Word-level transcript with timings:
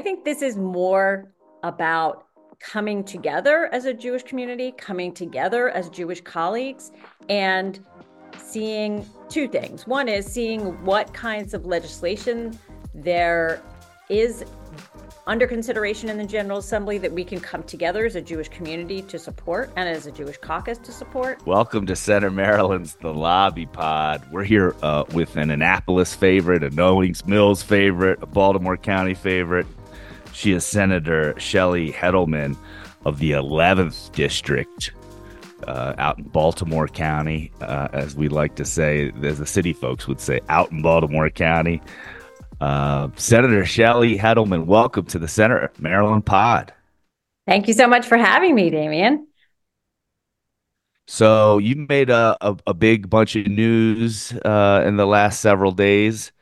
I 0.00 0.02
think 0.02 0.24
this 0.24 0.40
is 0.40 0.56
more 0.56 1.30
about 1.62 2.24
coming 2.58 3.04
together 3.04 3.68
as 3.70 3.84
a 3.84 3.92
Jewish 3.92 4.22
community, 4.22 4.72
coming 4.72 5.12
together 5.12 5.68
as 5.68 5.90
Jewish 5.90 6.22
colleagues, 6.22 6.90
and 7.28 7.84
seeing 8.38 9.04
two 9.28 9.46
things. 9.46 9.86
One 9.86 10.08
is 10.08 10.24
seeing 10.24 10.82
what 10.86 11.12
kinds 11.12 11.52
of 11.52 11.66
legislation 11.66 12.58
there 12.94 13.60
is 14.08 14.42
under 15.26 15.46
consideration 15.46 16.08
in 16.08 16.16
the 16.16 16.24
General 16.24 16.60
Assembly 16.60 16.96
that 16.96 17.12
we 17.12 17.22
can 17.22 17.38
come 17.38 17.62
together 17.62 18.06
as 18.06 18.16
a 18.16 18.22
Jewish 18.22 18.48
community 18.48 19.02
to 19.02 19.18
support 19.18 19.70
and 19.76 19.86
as 19.86 20.06
a 20.06 20.10
Jewish 20.10 20.38
caucus 20.38 20.78
to 20.78 20.92
support. 20.92 21.46
Welcome 21.46 21.84
to 21.84 21.94
Center 21.94 22.30
Maryland's 22.30 22.94
The 22.94 23.12
Lobby 23.12 23.66
Pod. 23.66 24.26
We're 24.32 24.44
here 24.44 24.74
uh, 24.82 25.04
with 25.12 25.36
an 25.36 25.50
Annapolis 25.50 26.14
favorite, 26.14 26.64
a 26.64 26.70
Owings 26.80 27.26
Mills 27.26 27.62
favorite, 27.62 28.22
a 28.22 28.26
Baltimore 28.26 28.78
County 28.78 29.12
favorite. 29.12 29.66
She 30.40 30.52
is 30.52 30.64
Senator 30.64 31.38
Shelly 31.38 31.92
Hettleman 31.92 32.56
of 33.04 33.18
the 33.18 33.32
11th 33.32 34.10
District 34.12 34.90
uh, 35.68 35.92
out 35.98 36.16
in 36.16 36.24
Baltimore 36.24 36.88
County, 36.88 37.52
uh, 37.60 37.88
as 37.92 38.16
we 38.16 38.28
like 38.28 38.54
to 38.54 38.64
say, 38.64 39.12
as 39.22 39.36
the 39.36 39.44
city 39.44 39.74
folks 39.74 40.08
would 40.08 40.18
say, 40.18 40.40
out 40.48 40.72
in 40.72 40.80
Baltimore 40.80 41.28
County. 41.28 41.82
Uh, 42.58 43.08
Senator 43.16 43.66
Shelly 43.66 44.16
Hettleman, 44.16 44.64
welcome 44.64 45.04
to 45.08 45.18
the 45.18 45.28
Center 45.28 45.70
Maryland 45.78 46.24
Pod. 46.24 46.72
Thank 47.46 47.68
you 47.68 47.74
so 47.74 47.86
much 47.86 48.06
for 48.06 48.16
having 48.16 48.54
me, 48.54 48.70
Damian. 48.70 49.26
So 51.06 51.58
you 51.58 51.84
made 51.86 52.08
a, 52.08 52.38
a, 52.40 52.56
a 52.68 52.72
big 52.72 53.10
bunch 53.10 53.36
of 53.36 53.46
news 53.46 54.32
uh, 54.32 54.84
in 54.86 54.96
the 54.96 55.06
last 55.06 55.42
several 55.42 55.72
days. 55.72 56.32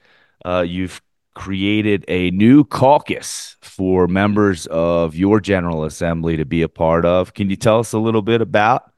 Uh, 0.44 0.64
you've 0.64 1.02
created 1.38 2.04
a 2.08 2.32
new 2.32 2.64
caucus 2.64 3.56
for 3.60 4.08
members 4.08 4.66
of 4.66 5.14
your 5.14 5.38
General 5.38 5.84
Assembly 5.84 6.36
to 6.36 6.44
be 6.44 6.62
a 6.62 6.68
part 6.68 7.06
of. 7.06 7.32
Can 7.32 7.48
you 7.48 7.54
tell 7.54 7.78
us 7.78 7.92
a 7.92 7.98
little 7.98 8.22
bit 8.22 8.40
about 8.40 8.90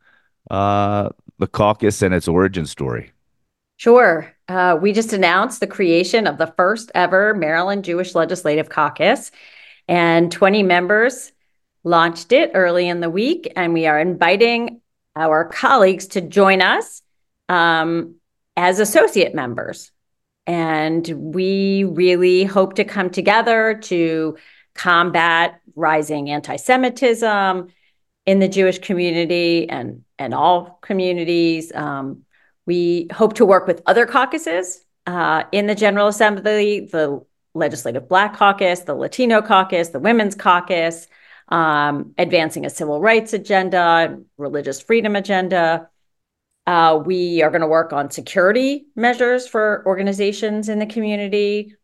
uh, 0.50 1.10
the 1.38 1.46
caucus 1.46 2.00
and 2.00 2.14
its 2.14 2.26
origin 2.26 2.64
story? 2.64 3.12
Sure. 3.76 4.34
Uh, 4.48 4.78
we 4.80 4.94
just 4.94 5.12
announced 5.12 5.60
the 5.60 5.66
creation 5.66 6.26
of 6.26 6.38
the 6.38 6.46
first 6.56 6.90
ever 6.94 7.34
Maryland 7.34 7.84
Jewish 7.84 8.14
Legislative 8.14 8.70
Caucus, 8.70 9.30
and 9.86 10.32
20 10.32 10.62
members 10.62 11.32
launched 11.84 12.32
it 12.32 12.52
early 12.54 12.88
in 12.88 13.00
the 13.00 13.10
week. 13.10 13.52
And 13.54 13.74
we 13.74 13.86
are 13.86 14.00
inviting 14.00 14.80
our 15.14 15.44
colleagues 15.44 16.06
to 16.08 16.22
join 16.22 16.62
us 16.62 17.02
um, 17.50 18.14
as 18.56 18.80
associate 18.80 19.34
members. 19.34 19.92
And 20.50 21.06
we 21.32 21.84
really 21.84 22.42
hope 22.42 22.74
to 22.74 22.84
come 22.84 23.10
together 23.10 23.78
to 23.84 24.36
combat 24.74 25.60
rising 25.76 26.28
anti 26.28 26.56
Semitism 26.56 27.68
in 28.26 28.38
the 28.40 28.48
Jewish 28.48 28.80
community 28.80 29.70
and, 29.70 30.02
and 30.18 30.34
all 30.34 30.80
communities. 30.82 31.70
Um, 31.72 32.22
we 32.66 33.06
hope 33.12 33.34
to 33.34 33.46
work 33.46 33.68
with 33.68 33.80
other 33.86 34.06
caucuses 34.06 34.84
uh, 35.06 35.44
in 35.52 35.68
the 35.68 35.76
General 35.76 36.08
Assembly, 36.08 36.80
the 36.80 37.24
Legislative 37.54 38.08
Black 38.08 38.34
Caucus, 38.34 38.80
the 38.80 38.94
Latino 38.94 39.42
Caucus, 39.42 39.90
the 39.90 40.00
Women's 40.00 40.34
Caucus, 40.34 41.06
um, 41.50 42.12
advancing 42.18 42.66
a 42.66 42.70
civil 42.70 43.00
rights 43.00 43.32
agenda, 43.32 44.18
religious 44.36 44.82
freedom 44.82 45.14
agenda. 45.14 45.88
Uh, 46.70 47.02
we 47.04 47.42
are 47.42 47.50
going 47.50 47.62
to 47.62 47.66
work 47.66 47.92
on 47.92 48.12
security 48.12 48.86
measures 48.94 49.48
for 49.48 49.82
organizations 49.86 50.68
in 50.68 50.78
the 50.78 50.86
community. 50.86 51.74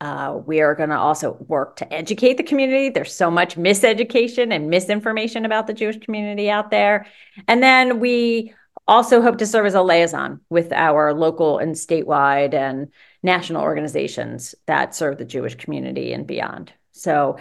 Uh, 0.00 0.38
we 0.46 0.60
are 0.60 0.76
going 0.76 0.90
to 0.90 0.96
also 0.96 1.32
work 1.48 1.74
to 1.74 1.92
educate 1.92 2.36
the 2.36 2.44
community. 2.44 2.88
There's 2.88 3.12
so 3.12 3.32
much 3.32 3.56
miseducation 3.56 4.54
and 4.54 4.70
misinformation 4.70 5.44
about 5.44 5.66
the 5.66 5.74
Jewish 5.74 5.98
community 5.98 6.48
out 6.48 6.70
there. 6.70 7.08
And 7.48 7.64
then 7.64 7.98
we 7.98 8.54
also 8.86 9.22
hope 9.22 9.38
to 9.38 9.46
serve 9.46 9.66
as 9.66 9.74
a 9.74 9.82
liaison 9.82 10.40
with 10.48 10.72
our 10.72 11.12
local 11.12 11.58
and 11.58 11.74
statewide 11.74 12.54
and 12.54 12.92
national 13.24 13.62
organizations 13.62 14.54
that 14.66 14.94
serve 14.94 15.18
the 15.18 15.24
Jewish 15.24 15.56
community 15.56 16.12
and 16.12 16.28
beyond. 16.28 16.72
So, 16.92 17.38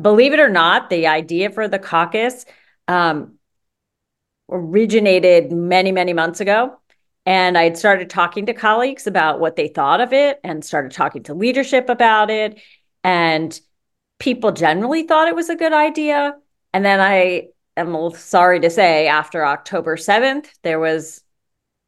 believe 0.00 0.32
it 0.32 0.40
or 0.40 0.48
not, 0.48 0.88
the 0.88 1.08
idea 1.08 1.50
for 1.50 1.68
the 1.68 1.78
caucus 1.78 2.46
um, 2.88 3.34
originated 4.52 5.50
many, 5.50 5.92
many 5.92 6.12
months 6.12 6.40
ago. 6.40 6.78
And 7.24 7.56
I 7.56 7.64
had 7.64 7.78
started 7.78 8.10
talking 8.10 8.46
to 8.46 8.54
colleagues 8.54 9.06
about 9.06 9.40
what 9.40 9.56
they 9.56 9.68
thought 9.68 10.00
of 10.00 10.12
it 10.12 10.40
and 10.42 10.64
started 10.64 10.92
talking 10.92 11.22
to 11.24 11.34
leadership 11.34 11.88
about 11.88 12.30
it. 12.30 12.60
And 13.04 13.58
people 14.18 14.52
generally 14.52 15.04
thought 15.04 15.28
it 15.28 15.34
was 15.34 15.48
a 15.48 15.56
good 15.56 15.72
idea. 15.72 16.36
And 16.72 16.84
then 16.84 17.00
I 17.00 17.48
am 17.76 18.10
sorry 18.14 18.60
to 18.60 18.70
say, 18.70 19.06
after 19.06 19.44
October 19.44 19.96
7th, 19.96 20.46
there 20.62 20.80
was 20.80 21.22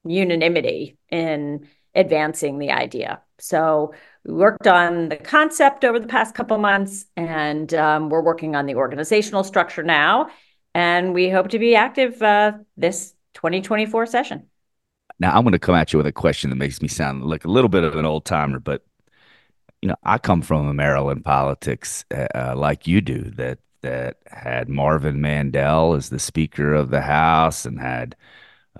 unanimity 0.04 0.98
in 1.10 1.68
advancing 1.94 2.58
the 2.58 2.70
idea. 2.70 3.20
So 3.38 3.94
we 4.24 4.34
worked 4.34 4.66
on 4.66 5.08
the 5.08 5.16
concept 5.16 5.84
over 5.84 5.98
the 5.98 6.06
past 6.06 6.34
couple 6.34 6.58
months, 6.58 7.06
and 7.16 7.72
um, 7.74 8.08
we're 8.08 8.22
working 8.22 8.56
on 8.56 8.66
the 8.66 8.74
organizational 8.74 9.44
structure 9.44 9.82
now. 9.82 10.28
And 10.74 11.14
we 11.14 11.30
hope 11.30 11.48
to 11.50 11.58
be 11.58 11.76
active 11.76 12.20
uh, 12.22 12.52
this 12.76 13.14
2024 13.34 14.06
session. 14.06 14.46
Now, 15.20 15.36
I'm 15.36 15.44
going 15.44 15.52
to 15.52 15.58
come 15.58 15.76
at 15.76 15.92
you 15.92 15.98
with 15.98 16.06
a 16.06 16.12
question 16.12 16.50
that 16.50 16.56
makes 16.56 16.82
me 16.82 16.88
sound 16.88 17.24
like 17.24 17.44
a 17.44 17.50
little 17.50 17.68
bit 17.68 17.84
of 17.84 17.94
an 17.94 18.04
old 18.04 18.24
timer, 18.24 18.58
but 18.58 18.82
you 19.80 19.88
know, 19.88 19.96
I 20.02 20.18
come 20.18 20.40
from 20.40 20.66
a 20.66 20.72
Maryland 20.72 21.24
politics 21.24 22.06
uh, 22.10 22.26
uh 22.34 22.54
like 22.56 22.86
you 22.86 23.02
do. 23.02 23.30
That 23.32 23.58
that 23.82 24.16
had 24.26 24.68
Marvin 24.70 25.20
Mandel 25.20 25.92
as 25.92 26.08
the 26.08 26.18
Speaker 26.18 26.72
of 26.72 26.88
the 26.88 27.02
House 27.02 27.66
and 27.66 27.78
had 27.78 28.16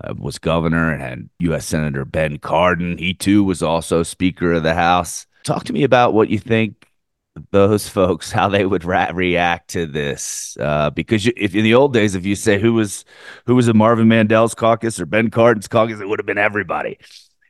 uh, 0.01 0.15
was 0.17 0.39
governor 0.39 0.91
and 0.91 1.01
had 1.01 1.29
U.S. 1.39 1.67
Senator 1.67 2.05
Ben 2.05 2.39
Cardin. 2.39 2.97
He 2.97 3.13
too 3.13 3.43
was 3.43 3.61
also 3.61 4.01
Speaker 4.01 4.53
of 4.53 4.63
the 4.63 4.73
House. 4.73 5.27
Talk 5.43 5.65
to 5.65 5.73
me 5.73 5.83
about 5.83 6.15
what 6.15 6.29
you 6.29 6.39
think 6.39 6.87
those 7.51 7.87
folks 7.89 8.31
how 8.31 8.47
they 8.47 8.65
would 8.65 8.83
ra- 8.83 9.11
react 9.13 9.69
to 9.71 9.85
this 9.85 10.57
uh, 10.59 10.89
because 10.89 11.25
you, 11.25 11.33
if 11.35 11.55
in 11.55 11.63
the 11.63 11.73
old 11.73 11.93
days 11.93 12.15
if 12.15 12.25
you 12.25 12.35
say 12.35 12.59
who 12.59 12.73
was 12.73 13.05
who 13.45 13.55
was 13.55 13.67
a 13.67 13.73
Marvin 13.73 14.07
Mandel's 14.07 14.55
caucus 14.55 14.99
or 14.99 15.05
Ben 15.05 15.29
Cardin's 15.29 15.67
caucus 15.67 15.99
it 15.99 16.07
would 16.07 16.19
have 16.19 16.25
been 16.25 16.37
everybody. 16.37 16.97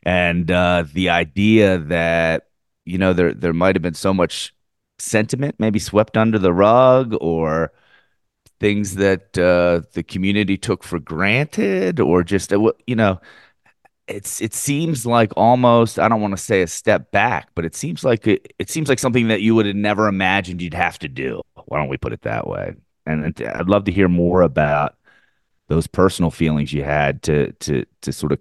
And 0.04 0.50
uh, 0.50 0.84
the 0.92 1.10
idea 1.10 1.78
that 1.78 2.48
you 2.84 2.98
know 2.98 3.12
there 3.12 3.34
there 3.34 3.52
might 3.52 3.76
have 3.76 3.82
been 3.82 3.94
so 3.94 4.14
much 4.14 4.54
sentiment 4.98 5.56
maybe 5.58 5.78
swept 5.78 6.16
under 6.16 6.38
the 6.38 6.52
rug 6.52 7.14
or 7.20 7.72
things 8.58 8.94
that 8.94 9.36
uh, 9.36 9.82
the 9.92 10.02
community 10.02 10.56
took 10.56 10.82
for 10.82 10.98
granted 10.98 12.00
or 12.00 12.22
just 12.22 12.52
uh, 12.52 12.72
you 12.86 12.96
know 12.96 13.20
it's 14.08 14.40
it 14.40 14.54
seems 14.54 15.04
like 15.04 15.32
almost 15.36 15.98
I 15.98 16.08
don't 16.08 16.20
want 16.20 16.36
to 16.36 16.42
say 16.42 16.62
a 16.62 16.66
step 16.66 17.10
back, 17.10 17.48
but 17.54 17.64
it 17.64 17.74
seems 17.74 18.04
like 18.04 18.26
it, 18.26 18.52
it 18.58 18.70
seems 18.70 18.88
like 18.88 18.98
something 18.98 19.28
that 19.28 19.40
you 19.40 19.54
would 19.54 19.66
have 19.66 19.76
never 19.76 20.08
imagined 20.08 20.62
you'd 20.62 20.74
have 20.74 20.98
to 21.00 21.08
do. 21.08 21.42
Why 21.66 21.78
don't 21.78 21.88
we 21.88 21.96
put 21.96 22.12
it 22.12 22.22
that 22.22 22.46
way? 22.46 22.74
And 23.04 23.40
I'd 23.40 23.68
love 23.68 23.84
to 23.84 23.92
hear 23.92 24.08
more 24.08 24.42
about 24.42 24.96
those 25.68 25.86
personal 25.86 26.30
feelings 26.30 26.72
you 26.72 26.84
had 26.84 27.22
to 27.24 27.52
to 27.52 27.84
to 28.02 28.12
sort 28.12 28.32
of 28.32 28.40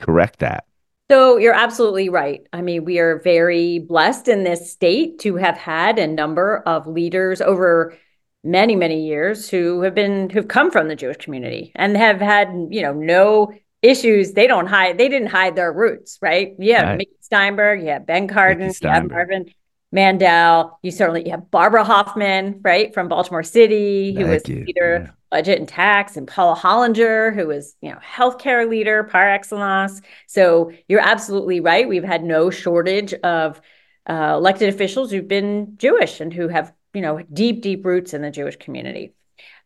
correct 0.00 0.38
that. 0.40 0.64
So 1.10 1.36
you're 1.36 1.52
absolutely 1.52 2.08
right. 2.08 2.46
I 2.54 2.62
mean, 2.62 2.84
we 2.84 2.98
are 2.98 3.18
very 3.18 3.80
blessed 3.80 4.28
in 4.28 4.44
this 4.44 4.72
state 4.72 5.18
to 5.20 5.36
have 5.36 5.58
had 5.58 5.98
a 5.98 6.06
number 6.06 6.58
of 6.60 6.86
leaders 6.86 7.42
over 7.42 7.98
many, 8.42 8.74
many 8.74 9.06
years 9.06 9.48
who 9.50 9.82
have 9.82 9.94
been 9.94 10.30
who've 10.30 10.48
come 10.48 10.70
from 10.70 10.88
the 10.88 10.96
Jewish 10.96 11.18
community 11.18 11.70
and 11.74 11.96
have 11.96 12.20
had, 12.20 12.48
you 12.70 12.80
know, 12.80 12.94
no 12.94 13.52
issues. 13.82 14.32
They 14.32 14.46
don't 14.46 14.66
hide, 14.66 14.96
they 14.96 15.08
didn't 15.08 15.28
hide 15.28 15.56
their 15.56 15.72
roots, 15.72 16.18
right? 16.22 16.54
yeah 16.58 16.82
right. 16.82 16.98
Mickey 16.98 17.16
Steinberg, 17.20 17.82
you 17.82 17.88
have 17.88 18.06
Ben 18.06 18.28
Cardin, 18.28 18.72
you 18.80 18.88
have 18.88 19.10
Marvin 19.10 19.52
Mandel, 19.90 20.78
you 20.82 20.90
certainly 20.90 21.24
you 21.24 21.32
have 21.32 21.50
Barbara 21.50 21.84
Hoffman, 21.84 22.60
right, 22.62 22.94
from 22.94 23.08
Baltimore 23.08 23.42
City, 23.42 24.14
who 24.14 24.24
Thank 24.24 24.46
was 24.46 24.48
you. 24.48 24.64
leader 24.64 25.04
yeah 25.06 25.12
budget 25.32 25.58
and 25.58 25.66
tax, 25.66 26.18
and 26.18 26.28
Paula 26.28 26.54
Hollinger, 26.54 27.34
who 27.34 27.46
was, 27.46 27.74
you 27.80 27.90
know, 27.90 27.98
healthcare 28.04 28.68
leader 28.68 29.02
par 29.04 29.30
excellence. 29.30 30.02
So 30.26 30.72
you're 30.88 31.00
absolutely 31.00 31.60
right. 31.60 31.88
We've 31.88 32.04
had 32.04 32.22
no 32.22 32.50
shortage 32.50 33.14
of 33.14 33.58
uh, 34.06 34.34
elected 34.36 34.68
officials 34.68 35.10
who've 35.10 35.26
been 35.26 35.78
Jewish 35.78 36.20
and 36.20 36.34
who 36.34 36.48
have, 36.48 36.74
you 36.92 37.00
know, 37.00 37.22
deep, 37.32 37.62
deep 37.62 37.84
roots 37.86 38.12
in 38.12 38.20
the 38.20 38.30
Jewish 38.30 38.56
community. 38.56 39.14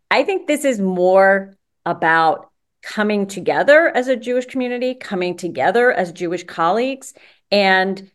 I 0.08 0.22
think 0.22 0.46
this 0.46 0.64
is 0.64 0.80
more 0.80 1.56
about 1.84 2.48
coming 2.86 3.26
together 3.26 3.88
as 3.88 4.06
a 4.06 4.14
Jewish 4.16 4.46
community, 4.46 4.94
coming 4.94 5.36
together 5.36 5.92
as 5.92 6.12
Jewish 6.12 6.44
colleagues, 6.44 7.14
and 7.50 8.10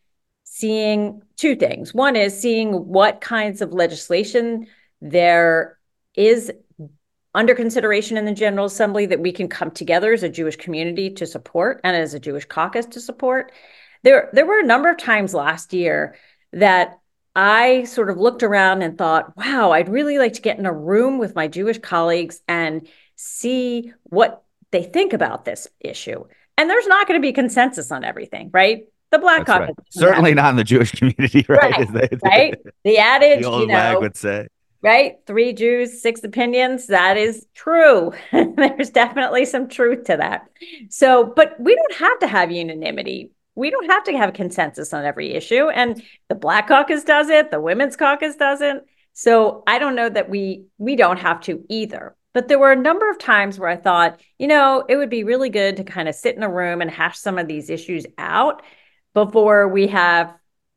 seeing 0.46 1.22
two 1.36 1.58
things. 1.58 1.94
One 1.94 2.16
is 2.16 2.40
seeing 2.40 2.88
what 2.88 3.20
kinds 3.20 3.62
of 3.62 3.74
legislation 3.74 4.68
there 5.02 5.78
is 6.16 6.52
under 7.36 7.54
consideration 7.54 8.16
in 8.16 8.24
the 8.26 8.34
General 8.34 8.66
Assembly 8.66 9.06
that 9.08 9.20
we 9.20 9.34
can 9.34 9.50
come 9.50 9.72
together 9.72 10.14
as 10.14 10.24
a 10.24 10.30
Jewish 10.30 10.56
community 10.56 11.10
to 11.12 11.26
support 11.26 11.82
and 11.84 11.96
as 11.96 12.14
a 12.14 12.20
Jewish 12.20 12.46
caucus 12.46 12.86
to 12.88 13.02
support. 13.02 13.52
There, 14.04 14.30
there 14.32 14.46
were 14.46 14.60
a 14.60 14.66
number 14.66 14.90
of 14.90 14.98
times 14.98 15.34
last 15.34 15.74
year 15.74 16.16
that 16.54 16.98
I 17.36 17.84
sort 17.84 18.10
of 18.10 18.18
looked 18.18 18.44
around 18.44 18.84
and 18.84 18.98
thought, 18.98 19.36
wow, 19.36 19.72
I'd 19.72 19.90
really 19.90 20.18
like 20.18 20.34
to 20.34 20.42
get 20.42 20.60
in 20.60 20.66
a 20.66 20.74
room 20.74 21.18
with 21.18 21.36
my 21.36 21.48
Jewish 21.48 21.80
colleagues 21.80 22.42
and 22.48 22.88
see 23.16 23.94
what 24.04 24.41
they 24.72 24.84
think 24.84 25.14
about 25.14 25.46
this 25.46 25.68
issue. 25.80 26.24
And 26.58 26.70
there's 26.70 26.88
not 26.88 27.08
going 27.08 27.20
to 27.20 27.22
be 27.22 27.34
consensus 27.34 27.92
on 27.92 28.04
everything, 28.04 28.50
right? 28.54 28.84
The 29.12 29.20
Black 29.20 29.46
Caucus. 29.46 29.76
Right. 29.78 29.88
Certainly 29.90 30.34
not 30.36 30.52
in 30.52 30.56
the 30.56 30.64
Jewish 30.64 30.92
community, 30.92 31.46
right? 31.50 31.90
Right. 31.90 32.22
right? 32.24 32.56
The 32.84 32.98
adage, 32.98 33.42
the 33.42 33.48
old 33.48 33.62
you 33.62 33.68
know, 33.68 34.00
would 34.00 34.16
say. 34.16 34.48
Right? 34.82 35.18
Three 35.28 35.54
Jews, 35.54 36.02
six 36.02 36.24
opinions. 36.24 36.88
That 36.88 37.18
is 37.18 37.46
true. 37.54 38.14
There's 38.32 38.90
definitely 38.90 39.46
some 39.46 39.68
truth 39.68 40.06
to 40.06 40.18
that. 40.18 40.48
So, 40.90 41.26
but 41.36 41.60
we 41.60 41.76
don't 41.76 41.96
have 41.96 42.20
to 42.20 42.28
have 42.28 42.52
unanimity 42.52 43.32
we 43.56 43.70
don't 43.70 43.90
have 43.90 44.04
to 44.06 44.18
have 44.18 44.34
consensus 44.34 44.94
on 44.94 45.06
every 45.06 45.34
issue. 45.34 45.70
And 45.70 46.02
the 46.30 46.36
Black 46.36 46.68
Caucus 46.68 47.04
does 47.04 47.30
it, 47.30 47.52
the 47.52 47.60
Women's 47.60 47.96
Caucus 47.96 48.36
doesn't. 48.36 48.84
So 49.14 49.64
I 49.68 49.78
don't 49.78 49.96
know 49.96 50.10
that 50.10 50.30
we 50.30 50.66
we 50.78 50.96
don't 50.96 51.20
have 51.20 51.42
to 51.42 51.64
either. 51.70 52.16
But 52.34 52.48
there 52.48 52.60
were 52.60 52.72
a 52.72 52.78
number 52.78 53.10
of 53.10 53.20
times 53.20 53.60
where 53.60 53.70
I 53.70 53.76
thought, 53.76 54.22
you 54.38 54.48
know, 54.48 54.86
it 54.88 54.96
would 54.96 55.10
be 55.10 55.24
really 55.24 55.50
good 55.50 55.78
to 55.78 55.84
kind 55.84 56.08
of 56.08 56.16
sit 56.16 56.36
in 56.36 56.44
a 56.44 56.50
room 56.50 56.82
and 56.82 56.90
hash 56.90 57.18
some 57.18 57.38
of 57.38 57.48
these 57.48 57.70
issues 57.70 58.06
out 58.18 58.62
before 59.14 59.68
we 59.68 59.88
have 59.88 60.34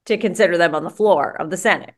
to 0.06 0.18
consider 0.18 0.58
them 0.58 0.74
on 0.74 0.84
the 0.84 0.90
floor 0.90 1.40
of 1.40 1.50
the 1.50 1.56
Senate. 1.56 1.94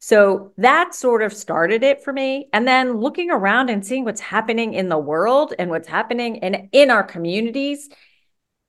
So 0.00 0.52
that 0.56 0.94
sort 0.94 1.22
of 1.22 1.32
started 1.32 1.82
it 1.82 2.02
for 2.02 2.12
me. 2.12 2.48
And 2.52 2.66
then 2.66 2.98
looking 2.98 3.30
around 3.30 3.68
and 3.68 3.84
seeing 3.84 4.04
what's 4.04 4.20
happening 4.20 4.74
in 4.74 4.88
the 4.88 4.98
world 4.98 5.52
and 5.58 5.70
what's 5.70 5.88
happening 5.88 6.36
in, 6.36 6.68
in 6.72 6.90
our 6.90 7.02
communities 7.02 7.88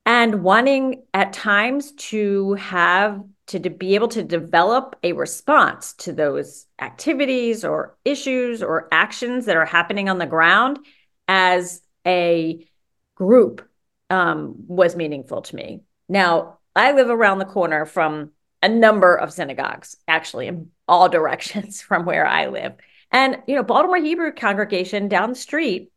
and 0.06 0.44
wanting 0.44 1.04
at 1.13 1.33
times 1.33 1.92
to 1.92 2.56
have 2.56 3.24
to, 3.49 3.69
be 3.69 3.95
able 3.95 4.07
to 4.09 4.23
develop 4.23 4.95
a 5.03 5.13
response 5.13 5.93
to 5.93 6.13
those 6.13 6.65
activities 6.79 7.65
or 7.65 7.97
issues 8.05 8.63
or 8.63 8.87
actions 8.91 9.45
that 9.45 9.57
are 9.57 9.65
happening 9.65 10.09
on 10.09 10.17
the 10.17 10.25
ground 10.25 10.79
as 11.27 11.81
a 12.05 12.65
group 13.15 13.67
um, 14.09 14.55
was 14.67 14.95
meaningful 14.95 15.41
to 15.41 15.55
me. 15.55 15.81
Now, 16.07 16.59
I 16.75 16.93
live 16.93 17.09
around 17.09 17.39
the 17.39 17.45
corner 17.45 17.85
from 17.85 18.31
a 18.61 18.69
number 18.69 19.15
of 19.15 19.33
synagogues, 19.33 19.95
actually, 20.07 20.47
in 20.47 20.69
all 20.87 21.09
directions 21.17 21.81
from 21.81 22.05
where 22.05 22.25
I 22.25 22.47
live. 22.47 22.73
And, 23.11 23.37
you 23.47 23.55
know, 23.55 23.63
Baltimore 23.63 23.97
Hebrew 23.97 24.31
congregation 24.31 25.07
down 25.07 25.29
the 25.29 25.35
street 25.35 25.91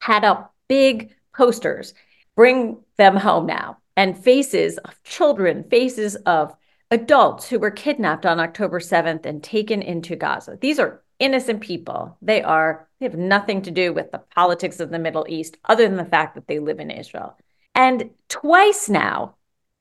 had 0.00 0.24
up 0.24 0.54
big 0.68 1.14
posters 1.34 1.94
bring 2.36 2.78
them 2.96 3.16
home 3.16 3.46
now. 3.46 3.78
And 3.96 4.16
faces 4.16 4.78
of 4.78 5.02
children, 5.02 5.64
faces 5.64 6.16
of 6.16 6.54
adults 6.92 7.48
who 7.48 7.58
were 7.58 7.70
kidnapped 7.70 8.26
on 8.26 8.38
October 8.38 8.78
7th 8.78 9.24
and 9.24 9.42
taken 9.42 9.80
into 9.80 10.14
Gaza. 10.14 10.58
These 10.60 10.78
are 10.78 11.02
innocent 11.18 11.62
people. 11.62 12.16
They 12.20 12.42
are, 12.42 12.86
they 13.00 13.06
have 13.06 13.16
nothing 13.16 13.62
to 13.62 13.70
do 13.70 13.92
with 13.92 14.12
the 14.12 14.18
politics 14.18 14.78
of 14.78 14.90
the 14.90 14.98
Middle 14.98 15.24
East 15.28 15.56
other 15.64 15.88
than 15.88 15.96
the 15.96 16.04
fact 16.04 16.34
that 16.34 16.46
they 16.46 16.58
live 16.58 16.80
in 16.80 16.90
Israel. 16.90 17.38
And 17.74 18.10
twice 18.28 18.90
now, 18.90 19.36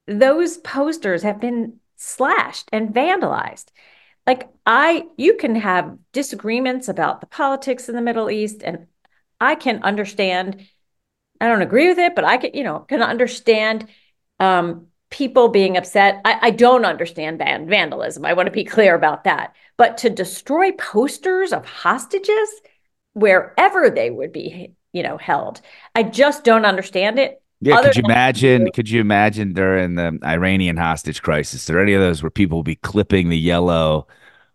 those 0.07 0.57
posters 0.57 1.23
have 1.23 1.41
been 1.41 1.79
slashed 1.97 2.69
and 2.71 2.93
vandalized. 2.93 3.65
Like, 4.25 4.49
I, 4.65 5.07
you 5.17 5.35
can 5.35 5.55
have 5.55 5.97
disagreements 6.13 6.87
about 6.87 7.19
the 7.19 7.27
politics 7.27 7.89
in 7.89 7.95
the 7.95 8.01
Middle 8.01 8.31
East, 8.31 8.61
and 8.63 8.87
I 9.39 9.55
can 9.55 9.83
understand 9.83 10.65
I 11.41 11.47
don't 11.47 11.63
agree 11.63 11.87
with 11.87 11.97
it, 11.97 12.13
but 12.13 12.23
I 12.23 12.37
can, 12.37 12.51
you 12.53 12.63
know, 12.63 12.79
can 12.79 13.01
understand 13.01 13.87
um, 14.39 14.90
people 15.11 15.49
being 15.49 15.77
upset. 15.77 16.19
I, 16.25 16.39
I 16.41 16.51
don't 16.51 16.85
understand 16.85 17.37
van- 17.37 17.67
vandalism. 17.67 18.25
I 18.25 18.33
want 18.33 18.47
to 18.47 18.51
be 18.51 18.63
clear 18.63 18.95
about 18.95 19.25
that. 19.25 19.53
But 19.77 19.97
to 19.99 20.09
destroy 20.09 20.71
posters 20.71 21.53
of 21.53 21.65
hostages 21.65 22.61
wherever 23.13 23.89
they 23.89 24.09
would 24.09 24.31
be, 24.31 24.73
you 24.93 25.03
know, 25.03 25.17
held, 25.17 25.61
I 25.93 26.03
just 26.03 26.43
don't 26.43 26.65
understand 26.65 27.19
it. 27.19 27.41
Yeah, 27.63 27.81
could 27.81 27.95
you 27.95 28.03
imagine? 28.03 28.71
Could 28.71 28.89
you 28.89 29.01
imagine 29.01 29.53
during 29.53 29.93
the 29.93 30.17
Iranian 30.23 30.77
hostage 30.77 31.21
crisis, 31.21 31.69
or 31.69 31.79
any 31.79 31.93
of 31.93 32.01
those 32.01 32.23
where 32.23 32.31
people 32.31 32.57
will 32.57 32.63
be 32.63 32.77
clipping 32.77 33.29
the 33.29 33.37
yellow 33.37 34.07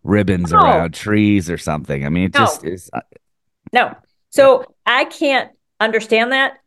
ribbons 0.03 0.51
no. 0.51 0.59
around 0.59 0.93
trees 0.93 1.49
or 1.49 1.57
something? 1.57 2.05
I 2.05 2.09
mean, 2.09 2.25
it 2.25 2.33
no. 2.33 2.39
just 2.41 2.65
is. 2.65 2.89
Uh, 2.91 2.99
no. 3.71 3.95
So 4.31 4.65
I 4.85 5.05
can't 5.05 5.51
understand 5.79 6.33
that 6.33 6.57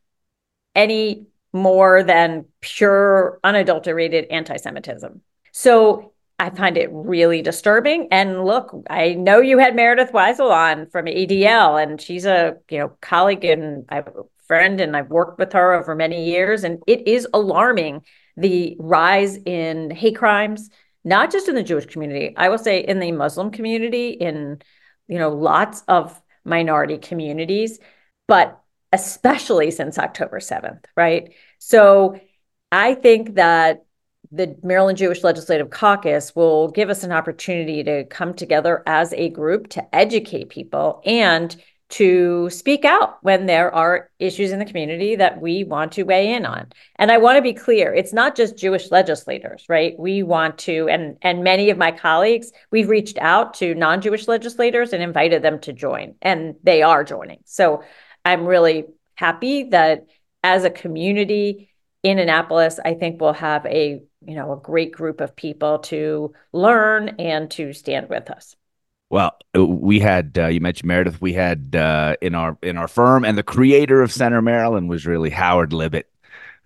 any 0.74 1.26
more 1.52 2.02
than 2.02 2.44
pure, 2.60 3.40
unadulterated 3.42 4.26
anti 4.30 4.56
Semitism. 4.56 5.20
So 5.52 6.12
I 6.38 6.50
find 6.50 6.78
it 6.78 6.88
really 6.92 7.42
disturbing. 7.42 8.08
And 8.10 8.44
look, 8.44 8.74
I 8.88 9.14
know 9.14 9.40
you 9.40 9.58
had 9.58 9.76
Meredith 9.76 10.12
Weisel 10.12 10.50
on 10.50 10.86
from 10.86 11.06
ADL, 11.06 11.82
and 11.82 12.00
she's 12.00 12.24
a 12.24 12.56
you 12.70 12.78
know 12.78 12.92
colleague 13.00 13.44
and 13.44 13.84
a 13.90 14.04
friend, 14.46 14.80
and 14.80 14.96
I've 14.96 15.10
worked 15.10 15.38
with 15.38 15.52
her 15.52 15.74
over 15.74 15.94
many 15.94 16.24
years. 16.24 16.64
And 16.64 16.82
it 16.86 17.06
is 17.06 17.28
alarming 17.34 18.02
the 18.36 18.76
rise 18.78 19.36
in 19.44 19.90
hate 19.90 20.16
crimes, 20.16 20.70
not 21.04 21.30
just 21.30 21.48
in 21.48 21.54
the 21.54 21.62
Jewish 21.62 21.86
community. 21.86 22.34
I 22.36 22.48
will 22.48 22.58
say 22.58 22.80
in 22.80 23.00
the 23.00 23.12
Muslim 23.12 23.50
community, 23.50 24.10
in 24.10 24.62
you 25.08 25.18
know 25.18 25.30
lots 25.30 25.82
of 25.88 26.20
minority 26.44 26.96
communities, 26.96 27.80
but 28.26 28.60
especially 28.92 29.70
since 29.70 29.98
October 29.98 30.40
7th, 30.40 30.84
right? 30.96 31.32
So 31.58 32.18
I 32.72 32.94
think 32.94 33.34
that 33.34 33.84
the 34.32 34.56
Maryland 34.62 34.98
Jewish 34.98 35.24
Legislative 35.24 35.70
Caucus 35.70 36.34
will 36.36 36.70
give 36.70 36.90
us 36.90 37.02
an 37.02 37.12
opportunity 37.12 37.82
to 37.84 38.04
come 38.04 38.34
together 38.34 38.82
as 38.86 39.12
a 39.12 39.28
group 39.28 39.68
to 39.70 39.94
educate 39.94 40.50
people 40.50 41.02
and 41.04 41.56
to 41.90 42.48
speak 42.50 42.84
out 42.84 43.18
when 43.22 43.46
there 43.46 43.74
are 43.74 44.10
issues 44.20 44.52
in 44.52 44.60
the 44.60 44.64
community 44.64 45.16
that 45.16 45.40
we 45.40 45.64
want 45.64 45.90
to 45.92 46.04
weigh 46.04 46.32
in 46.32 46.46
on. 46.46 46.70
And 46.96 47.10
I 47.10 47.18
want 47.18 47.36
to 47.36 47.42
be 47.42 47.52
clear, 47.52 47.92
it's 47.92 48.12
not 48.12 48.36
just 48.36 48.56
Jewish 48.56 48.92
legislators, 48.92 49.64
right? 49.68 49.98
We 49.98 50.22
want 50.22 50.56
to 50.58 50.88
and 50.88 51.16
and 51.20 51.42
many 51.42 51.68
of 51.70 51.78
my 51.78 51.90
colleagues, 51.90 52.52
we've 52.70 52.88
reached 52.88 53.18
out 53.18 53.54
to 53.54 53.74
non-Jewish 53.74 54.28
legislators 54.28 54.92
and 54.92 55.02
invited 55.02 55.42
them 55.42 55.58
to 55.60 55.72
join 55.72 56.14
and 56.22 56.54
they 56.62 56.82
are 56.82 57.02
joining. 57.02 57.40
So 57.44 57.82
I'm 58.24 58.46
really 58.46 58.86
happy 59.14 59.64
that 59.64 60.06
as 60.42 60.64
a 60.64 60.70
community 60.70 61.70
in 62.02 62.18
Annapolis, 62.18 62.78
I 62.84 62.94
think 62.94 63.20
we'll 63.20 63.32
have 63.34 63.66
a 63.66 64.02
you 64.26 64.34
know 64.34 64.52
a 64.52 64.56
great 64.56 64.92
group 64.92 65.20
of 65.20 65.36
people 65.36 65.78
to 65.80 66.32
learn 66.52 67.10
and 67.18 67.50
to 67.52 67.72
stand 67.72 68.08
with 68.08 68.30
us. 68.30 68.56
Well, 69.10 69.36
we 69.54 69.98
had 69.98 70.38
uh, 70.38 70.46
you 70.46 70.60
mentioned 70.60 70.88
Meredith. 70.88 71.20
We 71.20 71.32
had 71.32 71.74
uh, 71.74 72.16
in 72.20 72.34
our 72.34 72.56
in 72.62 72.76
our 72.76 72.88
firm, 72.88 73.24
and 73.24 73.36
the 73.36 73.42
creator 73.42 74.02
of 74.02 74.12
Center 74.12 74.40
Maryland 74.40 74.88
was 74.88 75.06
really 75.06 75.30
Howard 75.30 75.70
Libit, 75.70 76.04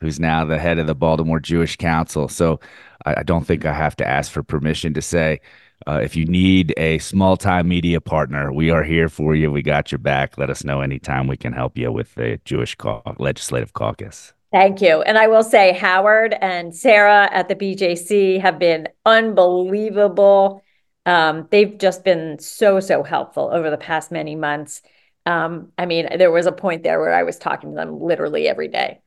who's 0.00 0.20
now 0.20 0.44
the 0.44 0.58
head 0.58 0.78
of 0.78 0.87
the 0.87 0.94
Baltimore 0.94 1.40
Jewish 1.40 1.76
Council. 1.76 2.28
So 2.28 2.61
I, 3.04 3.14
I 3.18 3.23
don't 3.23 3.46
think 3.46 3.64
I 3.64 3.73
have 3.73 3.96
to 3.96 4.06
ask 4.06 4.30
for 4.30 4.42
permission 4.42 4.94
to 4.94 5.02
say 5.02 5.40
uh, 5.86 6.00
if 6.02 6.16
you 6.16 6.24
need 6.24 6.74
a 6.76 6.98
small 6.98 7.36
time 7.36 7.68
media 7.68 8.00
partner, 8.00 8.52
we 8.52 8.70
are 8.70 8.82
here 8.82 9.08
for 9.08 9.34
you. 9.34 9.50
We 9.50 9.62
got 9.62 9.92
your 9.92 9.98
back. 9.98 10.38
Let 10.38 10.50
us 10.50 10.64
know 10.64 10.80
anytime 10.80 11.26
we 11.26 11.36
can 11.36 11.52
help 11.52 11.76
you 11.76 11.92
with 11.92 12.14
the 12.14 12.40
Jewish 12.44 12.76
Legislative 13.18 13.72
Caucus. 13.72 14.32
Thank 14.52 14.80
you. 14.80 15.02
And 15.02 15.18
I 15.18 15.26
will 15.26 15.42
say, 15.42 15.72
Howard 15.72 16.34
and 16.40 16.74
Sarah 16.74 17.28
at 17.32 17.48
the 17.48 17.56
BJC 17.56 18.40
have 18.40 18.58
been 18.58 18.88
unbelievable. 19.04 20.62
Um, 21.06 21.48
they've 21.50 21.76
just 21.76 22.04
been 22.04 22.38
so, 22.38 22.78
so 22.80 23.02
helpful 23.02 23.50
over 23.52 23.68
the 23.68 23.76
past 23.76 24.12
many 24.12 24.36
months. 24.36 24.80
Um, 25.26 25.72
I 25.76 25.86
mean, 25.86 26.08
there 26.18 26.30
was 26.30 26.46
a 26.46 26.52
point 26.52 26.82
there 26.82 27.00
where 27.00 27.12
I 27.12 27.24
was 27.24 27.36
talking 27.36 27.70
to 27.70 27.76
them 27.76 28.00
literally 28.00 28.46
every 28.46 28.68
day. 28.68 29.00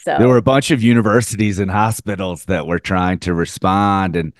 So 0.00 0.16
there 0.18 0.28
were 0.28 0.36
a 0.36 0.42
bunch 0.42 0.70
of 0.70 0.82
universities 0.82 1.58
and 1.58 1.70
hospitals 1.70 2.44
that 2.46 2.66
were 2.66 2.78
trying 2.78 3.18
to 3.20 3.34
respond 3.34 4.16
and 4.16 4.32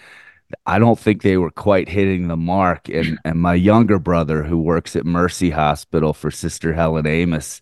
I 0.67 0.79
don't 0.79 0.99
think 0.99 1.23
they 1.23 1.37
were 1.37 1.51
quite 1.51 1.89
hitting 1.89 2.29
the 2.29 2.37
mark. 2.37 2.89
And 2.89 3.19
and 3.25 3.41
my 3.41 3.55
younger 3.55 3.99
brother, 3.99 4.43
who 4.43 4.59
works 4.59 4.97
at 4.97 5.05
Mercy 5.05 5.51
Hospital 5.51 6.13
for 6.13 6.31
Sister 6.31 6.73
Helen 6.73 7.07
Amos, 7.07 7.61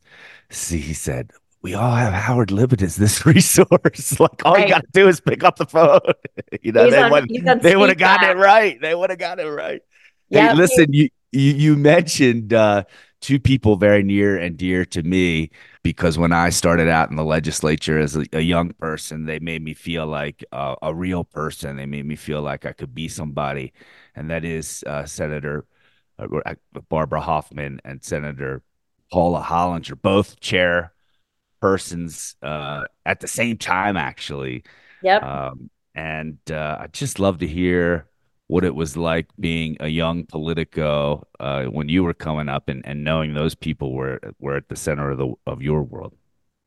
see, 0.50 0.78
he 0.78 0.94
said, 0.94 1.32
"We 1.62 1.74
all 1.74 1.94
have 1.94 2.12
Howard 2.12 2.50
Libit 2.50 2.82
as 2.82 2.96
this 2.96 3.26
resource. 3.26 4.20
like 4.20 4.44
all 4.44 4.54
right. 4.54 4.68
you 4.68 4.74
got 4.74 4.82
to 4.82 4.90
do 4.92 5.08
is 5.08 5.20
pick 5.20 5.42
up 5.44 5.56
the 5.56 5.66
phone. 5.66 6.00
you 6.62 6.72
know, 6.72 6.84
he's 6.84 6.92
they 6.92 7.02
on, 7.02 7.10
would 7.10 7.62
they 7.62 7.76
would 7.76 7.88
have 7.88 7.98
gotten 7.98 8.30
it 8.30 8.36
right. 8.36 8.80
They 8.80 8.94
would 8.94 9.10
have 9.10 9.18
gotten 9.18 9.46
it 9.46 9.50
right. 9.50 9.82
Yeah. 10.28 10.50
Hey, 10.50 10.54
listen, 10.54 10.92
you 10.92 11.08
you, 11.32 11.52
you 11.52 11.76
mentioned 11.76 12.52
uh, 12.52 12.84
two 13.20 13.40
people 13.40 13.76
very 13.76 14.02
near 14.02 14.36
and 14.36 14.56
dear 14.56 14.84
to 14.84 15.02
me 15.02 15.50
because 15.86 16.18
when 16.18 16.32
I 16.32 16.50
started 16.50 16.88
out 16.88 17.10
in 17.10 17.16
the 17.16 17.24
legislature 17.24 17.96
as 17.96 18.16
a, 18.16 18.24
a 18.32 18.40
young 18.40 18.72
person, 18.72 19.24
they 19.24 19.38
made 19.38 19.62
me 19.62 19.72
feel 19.72 20.04
like 20.04 20.44
uh, 20.50 20.74
a 20.82 20.92
real 20.92 21.22
person. 21.22 21.76
They 21.76 21.86
made 21.86 22.04
me 22.04 22.16
feel 22.16 22.42
like 22.42 22.66
I 22.66 22.72
could 22.72 22.92
be 22.92 23.06
somebody, 23.06 23.72
and 24.16 24.28
that 24.32 24.44
is 24.44 24.82
uh, 24.84 25.04
Senator 25.04 25.64
uh, 26.18 26.26
uh 26.44 26.54
Barbara 26.88 27.20
Hoffman 27.20 27.80
and 27.84 28.02
Senator 28.02 28.62
Paula 29.12 29.40
Hollinger, 29.40 30.02
both 30.02 30.40
chair 30.40 30.92
persons 31.60 32.34
uh, 32.42 32.86
at 33.04 33.20
the 33.20 33.28
same 33.28 33.56
time, 33.56 33.96
actually. 33.96 34.64
Yep. 35.02 35.22
Um, 35.22 35.70
and 35.94 36.38
uh, 36.50 36.78
I 36.80 36.88
just 36.88 37.20
love 37.20 37.38
to 37.38 37.46
hear 37.46 38.08
what 38.48 38.64
it 38.64 38.74
was 38.74 38.96
like 38.96 39.26
being 39.40 39.76
a 39.80 39.88
young 39.88 40.24
Politico 40.24 41.26
uh, 41.40 41.64
when 41.64 41.88
you 41.88 42.04
were 42.04 42.14
coming 42.14 42.48
up 42.48 42.68
and, 42.68 42.86
and 42.86 43.02
knowing 43.02 43.34
those 43.34 43.54
people 43.54 43.92
were 43.92 44.20
were 44.38 44.56
at 44.56 44.68
the 44.68 44.76
center 44.76 45.10
of 45.10 45.18
the 45.18 45.34
of 45.46 45.62
your 45.62 45.82
world. 45.82 46.14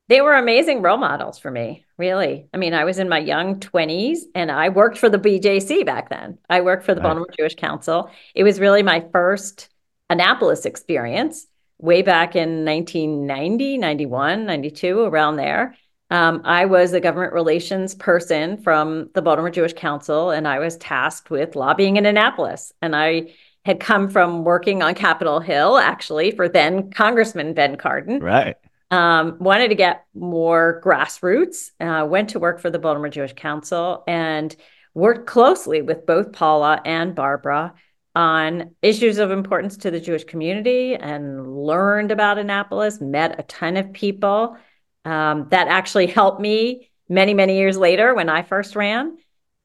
They 0.10 0.22
were 0.22 0.34
amazing 0.34 0.82
role 0.82 0.98
models 0.98 1.38
for 1.38 1.52
me, 1.52 1.86
really. 1.98 2.48
I 2.52 2.58
mean, 2.58 2.74
I 2.74 2.84
was 2.84 2.98
in 2.98 3.10
my 3.10 3.20
young 3.20 3.60
20s 3.60 4.22
and 4.34 4.52
I 4.52 4.70
worked 4.70 4.98
for 4.98 5.08
the 5.08 5.20
BJC 5.20 5.86
back 5.86 6.10
then. 6.10 6.40
I 6.50 6.62
worked 6.62 6.84
for 6.84 6.96
the 6.96 7.02
right. 7.02 7.10
Baltimore 7.10 7.30
Jewish 7.38 7.54
Council. 7.54 8.10
It 8.34 8.44
was 8.44 8.60
really 8.60 8.82
my 8.82 9.06
first 9.12 9.70
Annapolis 10.10 10.66
experience 10.66 11.46
way 11.78 12.02
back 12.02 12.36
in 12.36 12.66
1990, 12.66 13.78
91, 13.78 14.46
92, 14.48 15.00
around 15.00 15.36
there. 15.36 15.76
Um, 16.12 16.42
I 16.44 16.66
was 16.66 16.94
a 16.94 17.00
government 17.00 17.34
relations 17.34 17.94
person 17.94 18.58
from 18.58 19.10
the 19.14 19.22
Baltimore 19.22 19.52
Jewish 19.52 19.74
Council, 19.74 20.32
and 20.32 20.48
I 20.48 20.60
was 20.60 20.78
tasked 20.78 21.30
with 21.30 21.56
lobbying 21.56 21.98
in 21.98 22.06
Annapolis. 22.06 22.74
And 22.82 22.96
I 22.96 23.34
had 23.66 23.80
come 23.80 24.10
from 24.10 24.44
working 24.44 24.82
on 24.82 24.96
Capitol 24.96 25.40
Hill, 25.40 25.78
actually, 25.78 26.32
for 26.32 26.50
then 26.50 26.92
Congressman 26.92 27.54
Ben 27.54 27.78
Cardin. 27.78 28.22
Right. 28.22 28.56
Um, 28.92 29.38
wanted 29.40 29.68
to 29.68 29.76
get 29.76 30.06
more 30.16 30.82
grassroots. 30.84 31.72
Uh, 31.80 32.06
went 32.08 32.30
to 32.30 32.40
work 32.40 32.60
for 32.60 32.72
the 32.72 32.80
Baltimore 32.80 33.10
Jewish 33.10 33.34
Council 33.34 34.04
and 34.08 34.56
worked 34.96 35.28
closely 35.28 35.84
with 35.84 36.08
both 36.08 36.34
Paula 36.34 36.82
and 36.86 37.14
Barbara 37.14 37.76
on 38.16 38.76
issues 38.82 39.20
of 39.20 39.30
importance 39.30 39.78
to 39.78 39.92
the 39.92 40.00
Jewish 40.00 40.24
community 40.24 40.96
and 40.96 41.56
learned 41.56 42.12
about 42.12 42.40
Annapolis, 42.40 43.00
met 43.00 43.40
a 43.40 43.44
ton 43.44 43.78
of 43.78 43.94
people 43.94 44.58
um, 45.06 45.48
that 45.50 45.68
actually 45.68 46.08
helped 46.08 46.40
me 46.40 46.90
many, 47.08 47.34
many 47.34 47.58
years 47.58 47.78
later 47.78 48.14
when 48.14 48.30
I 48.30 48.44
first 48.44 48.76
ran. 48.76 49.18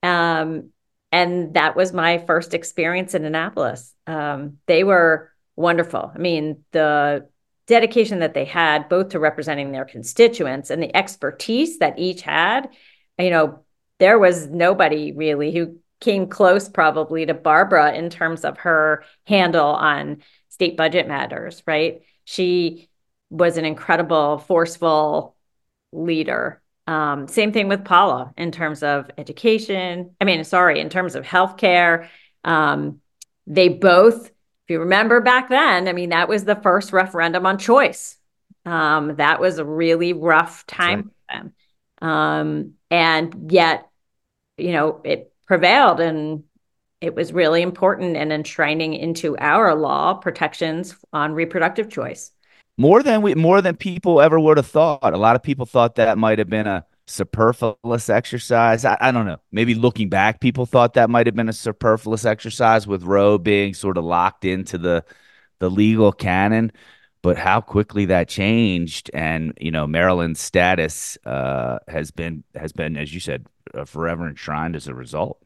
Um, 0.02 0.70
and 1.12 1.54
that 1.54 1.76
was 1.76 1.92
my 1.92 2.18
first 2.18 2.54
experience 2.54 3.14
in 3.14 3.24
Annapolis. 3.24 3.94
Um, 4.06 4.58
they 4.66 4.82
were 4.82 5.32
wonderful. 5.56 6.10
I 6.12 6.18
mean, 6.18 6.64
the 6.72 7.28
dedication 7.66 8.18
that 8.18 8.34
they 8.34 8.44
had, 8.44 8.88
both 8.88 9.10
to 9.10 9.18
representing 9.18 9.72
their 9.72 9.84
constituents 9.84 10.70
and 10.70 10.82
the 10.82 10.94
expertise 10.94 11.78
that 11.78 11.98
each 11.98 12.22
had, 12.22 12.68
you 13.18 13.30
know, 13.30 13.64
there 14.00 14.18
was 14.18 14.48
nobody 14.48 15.12
really 15.12 15.52
who 15.52 15.78
came 16.00 16.26
close 16.28 16.68
probably 16.68 17.24
to 17.24 17.34
Barbara 17.34 17.94
in 17.94 18.10
terms 18.10 18.44
of 18.44 18.58
her 18.58 19.04
handle 19.26 19.68
on 19.68 20.22
state 20.48 20.76
budget 20.76 21.08
matters, 21.08 21.62
right? 21.66 22.02
She 22.24 22.88
was 23.30 23.56
an 23.56 23.64
incredible, 23.64 24.38
forceful 24.38 25.36
leader. 25.92 26.60
Um, 26.86 27.28
same 27.28 27.52
thing 27.52 27.68
with 27.68 27.84
Paula 27.84 28.32
in 28.36 28.52
terms 28.52 28.82
of 28.82 29.10
education. 29.16 30.14
I 30.20 30.24
mean, 30.24 30.44
sorry, 30.44 30.80
in 30.80 30.90
terms 30.90 31.14
of 31.14 31.24
healthcare. 31.24 32.08
Um, 32.44 33.00
they 33.46 33.68
both, 33.68 34.26
if 34.26 34.68
you 34.68 34.80
remember 34.80 35.20
back 35.20 35.48
then, 35.48 35.88
I 35.88 35.92
mean, 35.92 36.10
that 36.10 36.28
was 36.28 36.44
the 36.44 36.56
first 36.56 36.92
referendum 36.92 37.46
on 37.46 37.58
choice. 37.58 38.16
Um, 38.66 39.16
that 39.16 39.40
was 39.40 39.58
a 39.58 39.64
really 39.64 40.12
rough 40.12 40.66
time 40.66 41.12
right. 41.28 41.40
for 41.40 42.02
them. 42.02 42.10
Um, 42.10 42.72
and 42.90 43.50
yet, 43.52 43.88
you 44.56 44.72
know, 44.72 45.00
it 45.04 45.32
prevailed 45.46 46.00
and 46.00 46.44
it 47.00 47.14
was 47.14 47.32
really 47.32 47.60
important 47.60 48.16
and 48.16 48.32
enshrining 48.32 48.94
into 48.94 49.36
our 49.38 49.74
law 49.74 50.14
protections 50.14 50.96
on 51.12 51.32
reproductive 51.32 51.90
choice 51.90 52.30
more 52.76 53.02
than 53.02 53.22
we 53.22 53.34
more 53.34 53.60
than 53.60 53.76
people 53.76 54.20
ever 54.20 54.38
would 54.38 54.56
have 54.56 54.66
thought. 54.66 55.12
A 55.12 55.16
lot 55.16 55.36
of 55.36 55.42
people 55.42 55.66
thought 55.66 55.96
that 55.96 56.18
might 56.18 56.38
have 56.38 56.48
been 56.48 56.66
a 56.66 56.84
superfluous 57.06 58.08
exercise. 58.08 58.84
I, 58.84 58.96
I, 59.00 59.12
don't 59.12 59.26
know. 59.26 59.38
Maybe 59.52 59.74
looking 59.74 60.08
back, 60.08 60.40
people 60.40 60.66
thought 60.66 60.94
that 60.94 61.10
might 61.10 61.26
have 61.26 61.36
been 61.36 61.48
a 61.48 61.52
superfluous 61.52 62.24
exercise 62.24 62.86
with 62.86 63.02
Roe 63.02 63.38
being 63.38 63.74
sort 63.74 63.98
of 63.98 64.04
locked 64.04 64.44
into 64.44 64.78
the 64.78 65.04
the 65.58 65.70
legal 65.70 66.12
canon. 66.12 66.72
But 67.22 67.38
how 67.38 67.62
quickly 67.62 68.04
that 68.06 68.28
changed, 68.28 69.10
and 69.14 69.56
you 69.58 69.70
know, 69.70 69.86
Maryland's 69.86 70.40
status 70.40 71.16
uh, 71.24 71.78
has 71.88 72.10
been 72.10 72.44
has 72.54 72.72
been, 72.72 72.96
as 72.98 73.14
you 73.14 73.20
said, 73.20 73.46
uh, 73.72 73.84
forever 73.84 74.28
enshrined 74.28 74.76
as 74.76 74.88
a 74.88 74.94
result. 74.94 75.42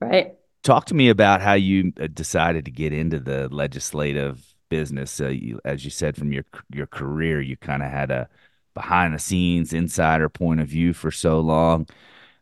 Right. 0.00 0.34
Talk 0.64 0.86
to 0.86 0.94
me 0.94 1.08
about 1.10 1.40
how 1.40 1.54
you 1.54 1.92
uh, 2.00 2.08
decided 2.12 2.64
to 2.64 2.70
get 2.72 2.92
into 2.92 3.20
the 3.20 3.48
legislative 3.48 4.51
business. 4.72 5.20
Uh, 5.20 5.28
you, 5.28 5.60
as 5.66 5.84
you 5.84 5.90
said, 5.90 6.16
from 6.16 6.32
your 6.32 6.46
your 6.72 6.86
career, 6.86 7.42
you 7.42 7.58
kind 7.58 7.82
of 7.82 7.90
had 7.90 8.10
a 8.10 8.26
behind 8.72 9.12
the 9.12 9.18
scenes 9.18 9.74
insider 9.74 10.30
point 10.30 10.60
of 10.60 10.66
view 10.66 10.94
for 10.94 11.10
so 11.10 11.40
long. 11.40 11.86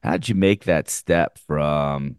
How 0.04 0.12
did 0.12 0.28
you 0.28 0.36
make 0.36 0.64
that 0.64 0.88
step 0.88 1.38
from 1.38 2.18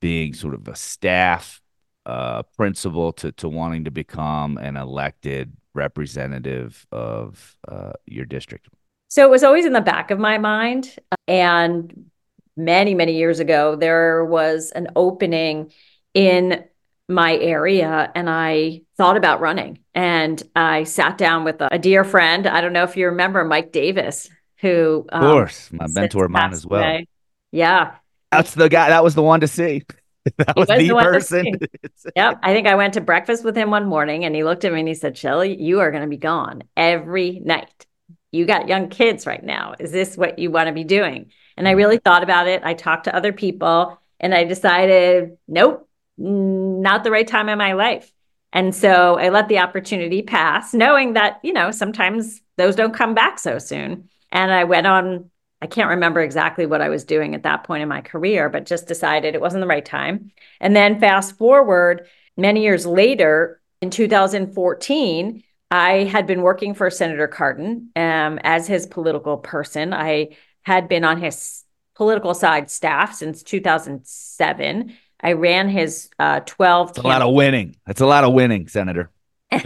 being 0.00 0.34
sort 0.34 0.54
of 0.54 0.66
a 0.66 0.74
staff 0.74 1.62
uh, 2.04 2.42
principal 2.56 3.12
to 3.12 3.30
to 3.30 3.48
wanting 3.48 3.84
to 3.84 3.92
become 3.92 4.58
an 4.58 4.76
elected 4.76 5.52
representative 5.72 6.84
of 6.90 7.56
uh, 7.68 7.92
your 8.06 8.24
district? 8.24 8.66
So 9.06 9.24
it 9.24 9.30
was 9.30 9.44
always 9.44 9.64
in 9.64 9.72
the 9.72 9.80
back 9.80 10.10
of 10.10 10.18
my 10.18 10.36
mind, 10.36 10.98
and 11.28 12.10
many 12.56 12.92
many 12.92 13.14
years 13.16 13.38
ago 13.38 13.76
there 13.76 14.24
was 14.24 14.72
an 14.72 14.88
opening 14.96 15.70
in 16.12 16.64
my 17.08 17.36
area 17.36 18.10
and 18.14 18.30
I 18.30 18.82
thought 18.96 19.16
about 19.16 19.40
running. 19.40 19.80
And 19.94 20.42
I 20.56 20.84
sat 20.84 21.18
down 21.18 21.44
with 21.44 21.56
a, 21.60 21.78
dear 21.78 22.04
friend. 22.04 22.46
I 22.46 22.60
don't 22.60 22.72
know 22.72 22.84
if 22.84 22.96
you 22.96 23.06
remember 23.06 23.44
Mike 23.44 23.72
Davis, 23.72 24.28
who, 24.56 25.06
of 25.10 25.22
um, 25.22 25.30
course, 25.30 25.70
um, 25.72 25.78
my 25.78 25.86
mentor, 25.88 26.28
mine 26.28 26.52
as 26.52 26.66
well. 26.66 26.82
Away. 26.82 27.08
Yeah. 27.52 27.96
That's 28.32 28.54
the 28.54 28.68
guy. 28.68 28.88
That 28.88 29.04
was 29.04 29.14
the 29.14 29.22
one 29.22 29.40
to 29.40 29.48
see. 29.48 29.82
that 30.38 30.56
was, 30.56 30.68
was, 30.68 30.78
the, 30.78 30.88
the 30.88 30.94
person. 30.94 31.46
yep. 32.16 32.38
I 32.42 32.54
think 32.54 32.66
I 32.66 32.74
went 32.74 32.94
to 32.94 33.00
breakfast 33.00 33.44
with 33.44 33.56
him 33.56 33.70
one 33.70 33.86
morning 33.86 34.24
and 34.24 34.34
he 34.34 34.42
looked 34.42 34.64
at 34.64 34.72
me 34.72 34.80
and 34.80 34.88
he 34.88 34.94
said, 34.94 35.18
Shelly, 35.18 35.60
you 35.60 35.80
are 35.80 35.90
going 35.90 36.02
to 36.02 36.08
be 36.08 36.16
gone 36.16 36.62
every 36.76 37.40
night. 37.44 37.86
You 38.32 38.46
got 38.46 38.66
young 38.66 38.88
kids 38.88 39.26
right 39.26 39.44
now. 39.44 39.74
Is 39.78 39.92
this 39.92 40.16
what 40.16 40.38
you 40.38 40.50
want 40.50 40.68
to 40.68 40.72
be 40.72 40.82
doing? 40.82 41.30
And 41.56 41.68
I 41.68 41.72
really 41.72 41.98
thought 41.98 42.24
about 42.24 42.48
it. 42.48 42.62
I 42.64 42.74
talked 42.74 43.04
to 43.04 43.14
other 43.14 43.32
people 43.32 44.00
and 44.18 44.34
I 44.34 44.44
decided, 44.44 45.36
nope, 45.46 45.88
not 46.16 47.04
the 47.04 47.10
right 47.10 47.26
time 47.26 47.48
in 47.48 47.58
my 47.58 47.72
life. 47.72 48.10
And 48.52 48.74
so 48.74 49.18
I 49.18 49.30
let 49.30 49.48
the 49.48 49.58
opportunity 49.58 50.22
pass, 50.22 50.72
knowing 50.72 51.14
that, 51.14 51.40
you 51.42 51.52
know, 51.52 51.72
sometimes 51.72 52.40
those 52.56 52.76
don't 52.76 52.94
come 52.94 53.14
back 53.14 53.38
so 53.38 53.58
soon. 53.58 54.08
And 54.30 54.52
I 54.52 54.64
went 54.64 54.86
on, 54.86 55.30
I 55.60 55.66
can't 55.66 55.90
remember 55.90 56.20
exactly 56.20 56.66
what 56.66 56.80
I 56.80 56.88
was 56.88 57.04
doing 57.04 57.34
at 57.34 57.42
that 57.42 57.64
point 57.64 57.82
in 57.82 57.88
my 57.88 58.00
career, 58.00 58.48
but 58.48 58.66
just 58.66 58.86
decided 58.86 59.34
it 59.34 59.40
wasn't 59.40 59.62
the 59.62 59.66
right 59.66 59.84
time. 59.84 60.30
And 60.60 60.74
then 60.74 61.00
fast 61.00 61.36
forward 61.36 62.06
many 62.36 62.62
years 62.62 62.86
later, 62.86 63.60
in 63.80 63.90
2014, 63.90 65.42
I 65.70 66.04
had 66.04 66.26
been 66.26 66.42
working 66.42 66.74
for 66.74 66.88
Senator 66.90 67.26
Cardin 67.26 67.88
um, 67.96 68.38
as 68.44 68.66
his 68.66 68.86
political 68.86 69.36
person. 69.36 69.92
I 69.92 70.36
had 70.62 70.88
been 70.88 71.04
on 71.04 71.20
his 71.20 71.64
political 71.94 72.34
side 72.34 72.70
staff 72.70 73.14
since 73.14 73.42
2007. 73.42 74.96
I 75.20 75.32
ran 75.32 75.68
his 75.68 76.10
uh, 76.18 76.40
12. 76.40 76.88
That's 76.88 76.98
a 76.98 77.08
lot 77.08 77.22
of 77.22 77.34
winning. 77.34 77.76
That's 77.86 78.00
a 78.00 78.06
lot 78.06 78.24
of 78.24 78.32
winning, 78.32 78.68
Senator. 78.68 79.10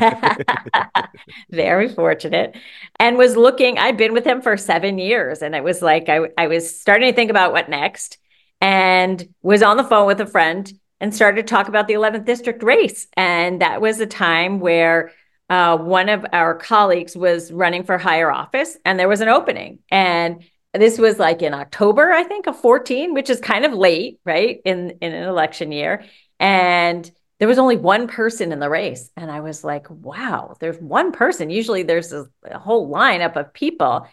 Very 1.50 1.88
fortunate. 1.88 2.56
And 2.98 3.16
was 3.16 3.36
looking, 3.36 3.78
I'd 3.78 3.96
been 3.96 4.12
with 4.12 4.24
him 4.24 4.42
for 4.42 4.56
seven 4.56 4.98
years. 4.98 5.42
And 5.42 5.54
it 5.54 5.64
was 5.64 5.82
like, 5.82 6.08
I, 6.08 6.28
I 6.36 6.46
was 6.46 6.78
starting 6.78 7.10
to 7.10 7.14
think 7.14 7.30
about 7.30 7.52
what 7.52 7.68
next 7.68 8.18
and 8.60 9.26
was 9.42 9.62
on 9.62 9.76
the 9.76 9.84
phone 9.84 10.06
with 10.06 10.20
a 10.20 10.26
friend 10.26 10.70
and 11.00 11.14
started 11.14 11.46
to 11.46 11.50
talk 11.50 11.68
about 11.68 11.88
the 11.88 11.94
11th 11.94 12.24
district 12.24 12.62
race. 12.62 13.06
And 13.16 13.60
that 13.62 13.80
was 13.80 14.00
a 14.00 14.06
time 14.06 14.60
where 14.60 15.12
uh, 15.48 15.78
one 15.78 16.08
of 16.08 16.26
our 16.32 16.54
colleagues 16.54 17.16
was 17.16 17.52
running 17.52 17.84
for 17.84 17.98
higher 17.98 18.30
office 18.30 18.76
and 18.84 18.98
there 18.98 19.08
was 19.08 19.20
an 19.20 19.28
opening. 19.28 19.78
And 19.90 20.44
this 20.74 20.98
was 20.98 21.18
like 21.18 21.42
in 21.42 21.54
October, 21.54 22.12
I 22.12 22.24
think, 22.24 22.46
of 22.46 22.60
14, 22.60 23.14
which 23.14 23.30
is 23.30 23.40
kind 23.40 23.64
of 23.64 23.72
late, 23.72 24.20
right? 24.24 24.60
In 24.64 24.90
in 25.00 25.14
an 25.14 25.28
election 25.28 25.72
year. 25.72 26.04
And 26.38 27.10
there 27.38 27.48
was 27.48 27.58
only 27.58 27.76
one 27.76 28.08
person 28.08 28.52
in 28.52 28.58
the 28.58 28.68
race. 28.68 29.10
And 29.16 29.30
I 29.30 29.40
was 29.40 29.62
like, 29.62 29.88
wow, 29.90 30.56
there's 30.60 30.78
one 30.78 31.12
person. 31.12 31.50
Usually 31.50 31.84
there's 31.84 32.12
a, 32.12 32.26
a 32.44 32.58
whole 32.58 32.90
lineup 32.90 33.36
of 33.36 33.52
people. 33.52 34.08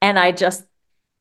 And 0.00 0.18
I 0.18 0.32
just 0.32 0.64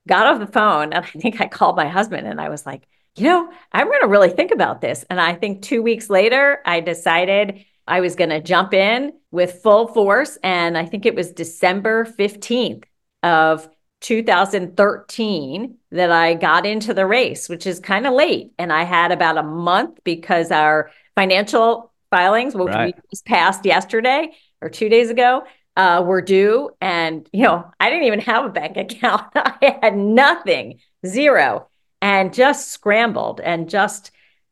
got 0.08 0.26
off 0.26 0.40
the 0.40 0.52
phone 0.52 0.94
and 0.94 1.06
I 1.06 1.20
think 1.20 1.42
I 1.42 1.48
called 1.48 1.76
my 1.76 1.88
husband 1.88 2.28
and 2.28 2.40
I 2.40 2.50
was 2.50 2.66
like, 2.66 2.88
you 3.16 3.26
know, 3.26 3.52
I'm 3.74 3.88
going 3.88 4.02
to 4.02 4.08
really 4.08 4.30
think 4.30 4.52
about 4.52 4.82
this. 4.82 5.04
And 5.10 5.20
I 5.20 5.34
think 5.34 5.62
two 5.62 5.82
weeks 5.82 6.10
later, 6.10 6.60
I 6.66 6.80
decided 6.80 7.66
I 7.88 8.00
was 8.02 8.16
going 8.16 8.30
to 8.30 8.40
jump 8.40 8.74
in 8.74 9.14
with 9.32 9.62
full 9.62 9.88
force. 9.88 10.38
And 10.44 10.78
I 10.78 10.86
think 10.86 11.06
it 11.06 11.16
was 11.16 11.34
December 11.34 12.06
15th 12.06 12.84
of 13.24 13.68
2013 14.02 15.76
that 15.92 16.12
I 16.12 16.34
got 16.34 16.66
into 16.66 16.94
the 16.94 17.06
race, 17.06 17.50
which 17.50 17.68
is 17.68 17.80
kind 17.80 18.08
of 18.08 18.14
late. 18.14 18.52
And 18.58 18.72
I 18.72 18.84
had 18.84 19.12
about 19.12 19.38
a 19.38 19.44
month 19.44 20.00
because 20.04 20.52
our 20.52 20.92
financial 21.16 21.92
filings, 22.10 22.56
which 22.56 22.74
right. 22.74 22.96
we 22.96 23.02
just 23.12 23.26
passed 23.26 23.66
yesterday 23.66 24.32
or 24.62 24.70
two 24.70 24.90
days 24.90 25.10
ago, 25.10 25.44
uh, 25.76 26.04
were 26.06 26.22
due. 26.22 26.72
And, 26.82 27.28
you 27.32 27.44
know, 27.44 27.70
I 27.80 27.90
didn't 27.90 28.06
even 28.06 28.22
have 28.22 28.46
a 28.46 28.50
bank 28.50 28.78
account. 28.78 29.28
I 29.36 29.80
had 29.82 29.98
nothing, 29.98 30.80
zero, 31.06 31.68
and 32.02 32.34
just 32.34 32.70
scrambled 32.70 33.42
and 33.42 33.70
just 33.70 34.12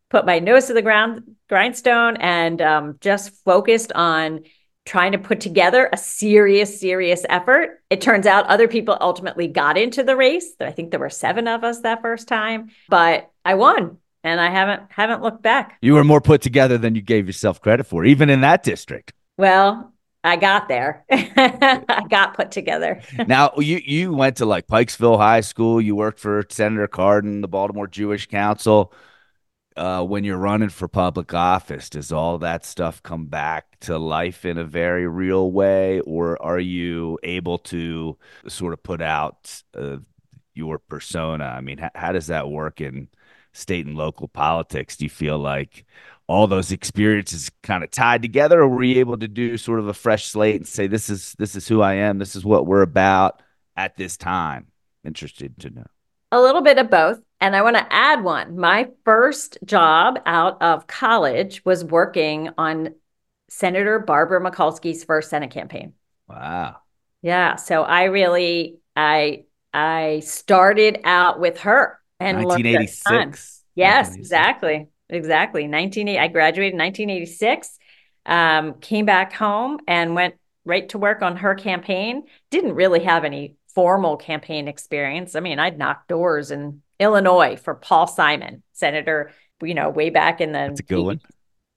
put 0.09 0.25
my 0.25 0.39
nose 0.39 0.67
to 0.67 0.73
the 0.73 0.81
ground 0.81 1.35
grindstone 1.49 2.17
and 2.17 2.61
um, 2.61 2.97
just 3.01 3.31
focused 3.43 3.91
on 3.93 4.43
trying 4.87 5.11
to 5.11 5.17
put 5.17 5.41
together 5.41 5.89
a 5.91 5.97
serious, 5.97 6.79
serious 6.79 7.25
effort. 7.29 7.81
It 7.89 8.01
turns 8.01 8.25
out 8.25 8.45
other 8.47 8.67
people 8.67 8.97
ultimately 9.01 9.47
got 9.47 9.77
into 9.77 10.01
the 10.01 10.15
race. 10.15 10.53
I 10.59 10.71
think 10.71 10.91
there 10.91 10.99
were 10.99 11.09
seven 11.09 11.47
of 11.47 11.63
us 11.63 11.81
that 11.81 12.01
first 12.01 12.27
time, 12.27 12.69
but 12.87 13.29
I 13.43 13.55
won 13.55 13.97
and 14.23 14.39
I 14.39 14.49
haven't 14.49 14.83
haven't 14.89 15.21
looked 15.21 15.43
back. 15.43 15.77
You 15.81 15.93
were 15.93 16.05
more 16.05 16.21
put 16.21 16.41
together 16.41 16.77
than 16.77 16.95
you 16.95 17.01
gave 17.01 17.27
yourself 17.27 17.61
credit 17.61 17.83
for, 17.83 18.05
even 18.05 18.29
in 18.29 18.41
that 18.41 18.63
district. 18.63 19.13
Well, 19.37 19.93
I 20.23 20.37
got 20.37 20.69
there. 20.69 21.05
I 21.11 22.03
got 22.09 22.33
put 22.33 22.51
together. 22.51 23.01
now 23.27 23.51
you 23.57 23.81
you 23.83 24.13
went 24.13 24.37
to 24.37 24.45
like 24.45 24.67
Pikesville 24.67 25.17
High 25.17 25.41
School. 25.41 25.81
You 25.81 25.95
worked 25.95 26.19
for 26.19 26.43
Senator 26.49 26.87
Cardin, 26.87 27.41
the 27.41 27.47
Baltimore 27.47 27.87
Jewish 27.87 28.27
Council. 28.27 28.93
Uh, 29.77 30.03
when 30.03 30.23
you're 30.23 30.37
running 30.37 30.69
for 30.69 30.87
public 30.87 31.33
office, 31.35 31.89
does 31.89 32.11
all 32.11 32.39
that 32.39 32.65
stuff 32.65 33.03
come 33.03 33.27
back 33.27 33.79
to 33.79 33.97
life 33.99 34.43
in 34.43 34.57
a 34.57 34.63
very 34.63 35.07
real 35.07 35.51
way, 35.51 35.99
or 35.99 36.41
are 36.41 36.59
you 36.59 37.19
able 37.21 37.59
to 37.59 38.17
sort 38.47 38.73
of 38.73 38.81
put 38.81 39.01
out 39.03 39.61
uh, 39.77 39.97
your 40.55 40.79
persona? 40.79 41.45
I 41.45 41.61
mean, 41.61 41.79
h- 41.79 41.91
how 41.93 42.11
does 42.11 42.25
that 42.27 42.49
work 42.49 42.81
in 42.81 43.07
state 43.53 43.85
and 43.85 43.95
local 43.95 44.27
politics? 44.27 44.97
Do 44.97 45.05
you 45.05 45.09
feel 45.11 45.37
like 45.37 45.85
all 46.27 46.47
those 46.47 46.71
experiences 46.71 47.51
kind 47.61 47.83
of 47.83 47.91
tied 47.91 48.23
together, 48.23 48.61
or 48.61 48.67
were 48.67 48.83
you 48.83 48.99
able 48.99 49.17
to 49.19 49.27
do 49.27 49.57
sort 49.57 49.79
of 49.79 49.87
a 49.87 49.93
fresh 49.93 50.25
slate 50.25 50.55
and 50.55 50.67
say, 50.67 50.87
"This 50.87 51.09
is 51.09 51.35
this 51.37 51.55
is 51.55 51.67
who 51.67 51.81
I 51.81 51.93
am. 51.93 52.17
This 52.17 52.35
is 52.35 52.43
what 52.43 52.65
we're 52.65 52.81
about 52.81 53.41
at 53.75 53.95
this 53.95 54.17
time"? 54.17 54.67
Interested 55.03 55.59
to 55.59 55.69
know. 55.69 55.87
A 56.31 56.41
little 56.41 56.61
bit 56.61 56.79
of 56.79 56.89
both. 56.89 57.21
And 57.39 57.55
I 57.55 57.61
want 57.61 57.77
to 57.77 57.93
add 57.93 58.23
one. 58.23 58.57
My 58.57 58.89
first 59.05 59.57
job 59.63 60.19
out 60.25 60.61
of 60.61 60.87
college 60.87 61.63
was 61.63 61.83
working 61.83 62.49
on 62.57 62.95
Senator 63.49 63.99
Barbara 63.99 64.41
Mikulski's 64.41 65.03
first 65.03 65.29
Senate 65.29 65.51
campaign. 65.51 65.93
Wow. 66.27 66.77
Yeah. 67.21 67.55
So 67.55 67.83
I 67.83 68.05
really 68.05 68.79
I 68.95 69.45
I 69.73 70.21
started 70.25 71.01
out 71.03 71.39
with 71.39 71.59
her 71.59 71.99
and 72.19 72.37
1986. 72.37 73.63
Yes, 73.75 74.07
1986. 74.07 74.17
exactly. 74.17 74.87
Exactly. 75.09 75.61
1980 75.63 76.19
I 76.19 76.27
graduated 76.27 76.73
in 76.73 76.79
1986. 76.79 77.77
Um, 78.25 78.73
came 78.81 79.05
back 79.05 79.31
home 79.31 79.79
and 79.87 80.15
went 80.15 80.35
right 80.65 80.89
to 80.89 80.97
work 80.97 81.21
on 81.21 81.37
her 81.37 81.55
campaign. 81.55 82.23
Didn't 82.49 82.73
really 82.73 83.03
have 83.03 83.23
any 83.23 83.55
formal 83.73 84.17
campaign 84.17 84.67
experience. 84.67 85.35
I 85.35 85.39
mean, 85.39 85.59
I'd 85.59 85.77
knock 85.77 86.07
doors 86.07 86.51
in 86.51 86.81
Illinois 86.99 87.55
for 87.55 87.75
Paul 87.75 88.07
Simon, 88.07 88.63
senator, 88.73 89.31
you 89.61 89.73
know, 89.73 89.89
way 89.89 90.09
back 90.09 90.41
in 90.41 90.51
the 90.51 90.59
That's 90.59 90.79
a 90.79 90.83
good 90.83 91.03
one. 91.03 91.21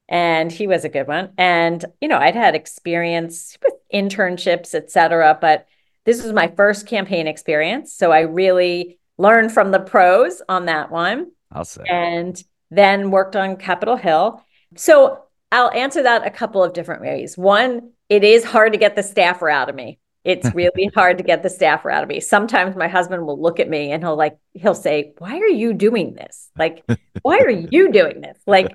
And 0.08 0.50
he 0.50 0.66
was 0.66 0.84
a 0.84 0.88
good 0.88 1.06
one. 1.06 1.32
And, 1.38 1.84
you 2.00 2.08
know, 2.08 2.18
I'd 2.18 2.34
had 2.34 2.54
experience 2.54 3.56
with 3.62 3.74
internships, 3.94 4.74
et 4.74 4.90
cetera, 4.90 5.38
but 5.40 5.66
this 6.04 6.22
was 6.22 6.32
my 6.32 6.48
first 6.48 6.86
campaign 6.86 7.26
experience. 7.26 7.94
So 7.94 8.10
I 8.10 8.20
really 8.20 8.98
learned 9.18 9.52
from 9.52 9.70
the 9.70 9.78
pros 9.78 10.42
on 10.48 10.66
that 10.66 10.90
one. 10.90 11.30
I'll 11.52 11.64
say. 11.64 11.84
And 11.88 12.42
then 12.70 13.10
worked 13.10 13.36
on 13.36 13.56
Capitol 13.56 13.96
Hill. 13.96 14.44
So 14.76 15.24
I'll 15.52 15.70
answer 15.70 16.02
that 16.04 16.26
a 16.26 16.30
couple 16.30 16.64
of 16.64 16.72
different 16.72 17.02
ways. 17.02 17.36
One, 17.36 17.90
it 18.08 18.24
is 18.24 18.44
hard 18.44 18.72
to 18.72 18.78
get 18.78 18.96
the 18.96 19.02
staffer 19.02 19.48
out 19.48 19.68
of 19.68 19.74
me. 19.74 19.98
It's 20.24 20.54
really 20.54 20.90
hard 20.94 21.18
to 21.18 21.24
get 21.24 21.42
the 21.42 21.50
staffer 21.50 21.90
out 21.90 22.02
of 22.02 22.08
me. 22.08 22.20
Sometimes 22.20 22.76
my 22.76 22.88
husband 22.88 23.26
will 23.26 23.40
look 23.40 23.60
at 23.60 23.68
me 23.68 23.92
and 23.92 24.02
he'll 24.02 24.16
like 24.16 24.38
he'll 24.54 24.74
say, 24.74 25.14
"Why 25.18 25.38
are 25.38 25.48
you 25.48 25.72
doing 25.72 26.14
this? 26.14 26.50
Like, 26.58 26.84
why 27.22 27.38
are 27.38 27.50
you 27.50 27.90
doing 27.92 28.20
this?" 28.20 28.38
Like, 28.46 28.68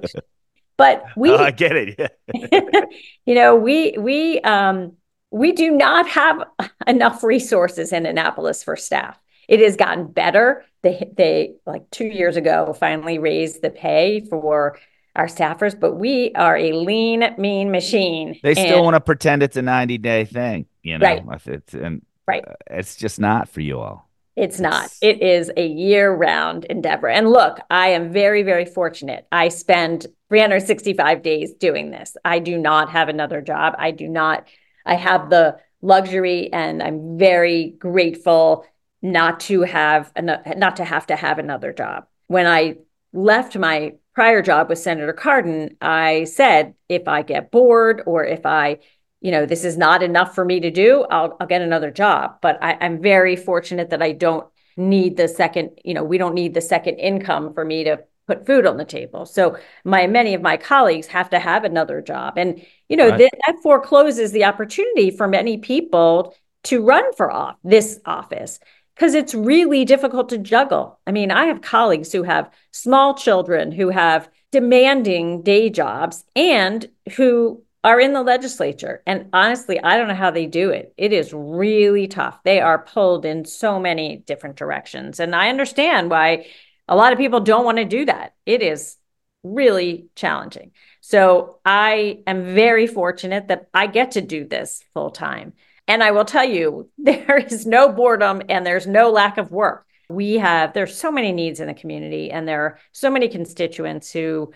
but 0.77 1.05
we 1.15 1.31
oh, 1.31 1.37
I 1.37 1.51
get 1.51 1.75
it. 1.75 2.17
you 3.25 3.35
know, 3.35 3.55
we 3.55 3.95
we 3.97 4.39
um 4.41 4.93
we 5.31 5.51
do 5.51 5.71
not 5.71 6.07
have 6.09 6.43
enough 6.87 7.23
resources 7.23 7.91
in 7.91 8.05
Annapolis 8.05 8.63
for 8.63 8.75
staff. 8.75 9.19
It 9.47 9.59
has 9.59 9.75
gotten 9.75 10.07
better. 10.07 10.65
They 10.81 11.11
they 11.15 11.55
like 11.65 11.89
2 11.91 12.05
years 12.05 12.37
ago 12.37 12.73
finally 12.73 13.19
raised 13.19 13.61
the 13.61 13.69
pay 13.69 14.21
for 14.21 14.77
our 15.15 15.27
staffers, 15.27 15.79
but 15.79 15.95
we 15.95 16.31
are 16.35 16.57
a 16.57 16.73
lean, 16.73 17.23
mean 17.37 17.71
machine. 17.71 18.39
They 18.43 18.53
still 18.53 18.83
want 18.83 18.95
to 18.95 18.99
pretend 18.99 19.43
it's 19.43 19.57
a 19.57 19.61
90 19.61 19.97
day 19.97 20.25
thing, 20.25 20.65
you 20.83 20.97
know, 20.97 21.05
right. 21.05 21.41
it's, 21.45 21.73
and 21.73 22.05
right. 22.27 22.43
Uh, 22.45 22.53
it's 22.67 22.95
just 22.95 23.19
not 23.19 23.47
for 23.49 23.61
you 23.61 23.79
all. 23.79 24.09
It's, 24.35 24.55
it's 24.55 24.61
not. 24.61 24.93
It 25.01 25.21
is 25.21 25.49
a 25.55 25.65
year 25.65 26.13
round 26.13 26.65
endeavor. 26.65 27.07
And 27.07 27.29
look, 27.29 27.59
I 27.69 27.89
am 27.89 28.11
very, 28.11 28.43
very 28.43 28.65
fortunate. 28.65 29.25
I 29.31 29.47
spend 29.47 30.07
365 30.29 31.21
days 31.21 31.53
doing 31.53 31.91
this. 31.91 32.17
I 32.25 32.39
do 32.39 32.57
not 32.57 32.89
have 32.89 33.07
another 33.07 33.39
job. 33.41 33.75
I 33.77 33.91
do 33.91 34.09
not, 34.09 34.47
I 34.85 34.95
have 34.95 35.29
the 35.29 35.57
luxury 35.81 36.51
and 36.51 36.83
I'm 36.83 37.17
very 37.17 37.75
grateful 37.79 38.65
not 39.01 39.39
to 39.41 39.61
have, 39.61 40.11
not 40.21 40.77
to 40.77 40.83
have 40.83 41.07
to 41.07 41.15
have 41.15 41.39
another 41.39 41.71
job. 41.71 42.07
When 42.27 42.47
I 42.47 42.77
left 43.13 43.57
my 43.57 43.93
prior 44.15 44.41
job 44.41 44.69
with 44.69 44.79
Senator 44.79 45.13
Cardin, 45.13 45.75
I 45.81 46.23
said, 46.23 46.73
if 46.89 47.07
I 47.07 47.21
get 47.21 47.51
bored 47.51 48.01
or 48.05 48.25
if 48.25 48.45
I, 48.45 48.79
you 49.21 49.31
know, 49.31 49.45
this 49.45 49.65
is 49.65 49.77
not 49.77 50.01
enough 50.01 50.33
for 50.33 50.45
me 50.45 50.61
to 50.61 50.71
do, 50.71 51.05
I'll, 51.11 51.35
I'll 51.39 51.47
get 51.47 51.61
another 51.61 51.91
job. 51.91 52.37
But 52.41 52.57
I, 52.63 52.77
I'm 52.79 53.01
very 53.01 53.35
fortunate 53.35 53.89
that 53.89 54.01
I 54.01 54.13
don't 54.13 54.47
need 54.77 55.17
the 55.17 55.27
second, 55.27 55.79
you 55.83 55.93
know, 55.93 56.03
we 56.03 56.17
don't 56.17 56.33
need 56.33 56.53
the 56.53 56.61
second 56.61 56.97
income 56.97 57.53
for 57.53 57.63
me 57.63 57.83
to 57.83 58.03
put 58.27 58.45
food 58.45 58.65
on 58.65 58.77
the 58.77 58.85
table. 58.85 59.25
So 59.25 59.57
my 59.83 60.07
many 60.07 60.33
of 60.33 60.41
my 60.41 60.57
colleagues 60.57 61.07
have 61.07 61.29
to 61.29 61.39
have 61.39 61.63
another 61.63 62.01
job. 62.01 62.37
And, 62.37 62.65
you 62.89 62.97
know, 62.97 63.09
right. 63.09 63.17
th- 63.17 63.31
that 63.45 63.57
forecloses 63.61 64.31
the 64.31 64.45
opportunity 64.45 65.11
for 65.11 65.27
many 65.27 65.57
people 65.57 66.35
to 66.63 66.81
run 66.81 67.13
for 67.13 67.31
off 67.31 67.57
this 67.63 67.99
office 68.05 68.59
because 68.95 69.13
it's 69.13 69.35
really 69.35 69.85
difficult 69.85 70.29
to 70.29 70.37
juggle. 70.37 70.99
I 71.05 71.11
mean, 71.11 71.29
I 71.31 71.45
have 71.45 71.61
colleagues 71.61 72.11
who 72.11 72.23
have 72.23 72.49
small 72.71 73.13
children, 73.13 73.71
who 73.71 73.89
have 73.89 74.29
demanding 74.51 75.41
day 75.41 75.69
jobs, 75.69 76.23
and 76.35 76.87
who 77.15 77.61
are 77.83 77.99
in 77.99 78.13
the 78.13 78.23
legislature. 78.23 79.03
And 79.05 79.29
honestly, 79.31 79.79
I 79.79 79.97
don't 79.97 80.07
know 80.07 80.15
how 80.15 80.31
they 80.31 80.47
do 80.47 80.71
it. 80.71 80.93
It 80.97 81.13
is 81.13 81.33
really 81.33 82.07
tough. 82.07 82.41
They 82.43 82.59
are 82.59 82.79
pulled 82.79 83.25
in 83.25 83.45
so 83.45 83.79
many 83.79 84.17
different 84.17 84.55
directions. 84.55 85.19
And 85.19 85.35
I 85.35 85.49
understand 85.49 86.09
why 86.09 86.47
a 86.87 86.95
lot 86.95 87.13
of 87.13 87.19
people 87.19 87.41
don't 87.41 87.65
want 87.65 87.77
to 87.77 87.85
do 87.85 88.05
that. 88.05 88.33
It 88.45 88.63
is 88.63 88.97
really 89.43 90.07
challenging. 90.15 90.71
So 91.01 91.59
I 91.63 92.23
am 92.25 92.55
very 92.55 92.87
fortunate 92.87 93.49
that 93.49 93.67
I 93.73 93.85
get 93.87 94.11
to 94.11 94.21
do 94.21 94.47
this 94.47 94.83
full 94.93 95.11
time. 95.11 95.53
And 95.87 96.03
I 96.03 96.11
will 96.11 96.25
tell 96.25 96.45
you, 96.45 96.89
there 96.97 97.37
is 97.37 97.65
no 97.65 97.91
boredom 97.91 98.41
and 98.49 98.65
there's 98.65 98.87
no 98.87 99.11
lack 99.11 99.37
of 99.37 99.51
work. 99.51 99.85
We 100.09 100.35
have, 100.35 100.73
there's 100.73 100.97
so 100.97 101.11
many 101.11 101.31
needs 101.31 101.59
in 101.59 101.67
the 101.67 101.73
community, 101.73 102.29
and 102.29 102.47
there 102.47 102.61
are 102.61 102.79
so 102.91 103.09
many 103.09 103.27
constituents 103.27 104.11
who 104.11 104.53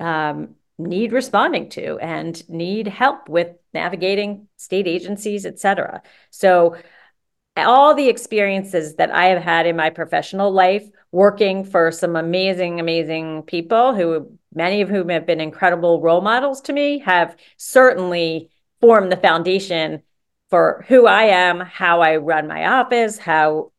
um, 0.00 0.56
need 0.78 1.12
responding 1.12 1.70
to 1.70 1.98
and 1.98 2.46
need 2.48 2.88
help 2.88 3.28
with 3.28 3.56
navigating 3.72 4.48
state 4.56 4.86
agencies, 4.86 5.46
et 5.46 5.58
cetera. 5.58 6.02
So, 6.30 6.76
all 7.56 7.94
the 7.94 8.08
experiences 8.08 8.96
that 8.96 9.10
I 9.10 9.26
have 9.26 9.42
had 9.42 9.66
in 9.66 9.76
my 9.76 9.90
professional 9.90 10.50
life, 10.50 10.86
working 11.10 11.64
for 11.64 11.90
some 11.90 12.16
amazing, 12.16 12.80
amazing 12.80 13.42
people 13.42 13.94
who 13.94 14.38
many 14.54 14.80
of 14.80 14.88
whom 14.88 15.08
have 15.08 15.26
been 15.26 15.40
incredible 15.40 16.00
role 16.00 16.20
models 16.20 16.60
to 16.62 16.72
me, 16.72 16.98
have 17.00 17.36
certainly 17.56 18.50
formed 18.80 19.12
the 19.12 19.16
foundation 19.16 20.02
for 20.52 20.84
who 20.86 21.06
I 21.06 21.22
am, 21.22 21.60
how 21.60 22.02
I 22.02 22.16
run 22.16 22.46
my 22.46 22.66
office, 22.66 23.16
how 23.16 23.72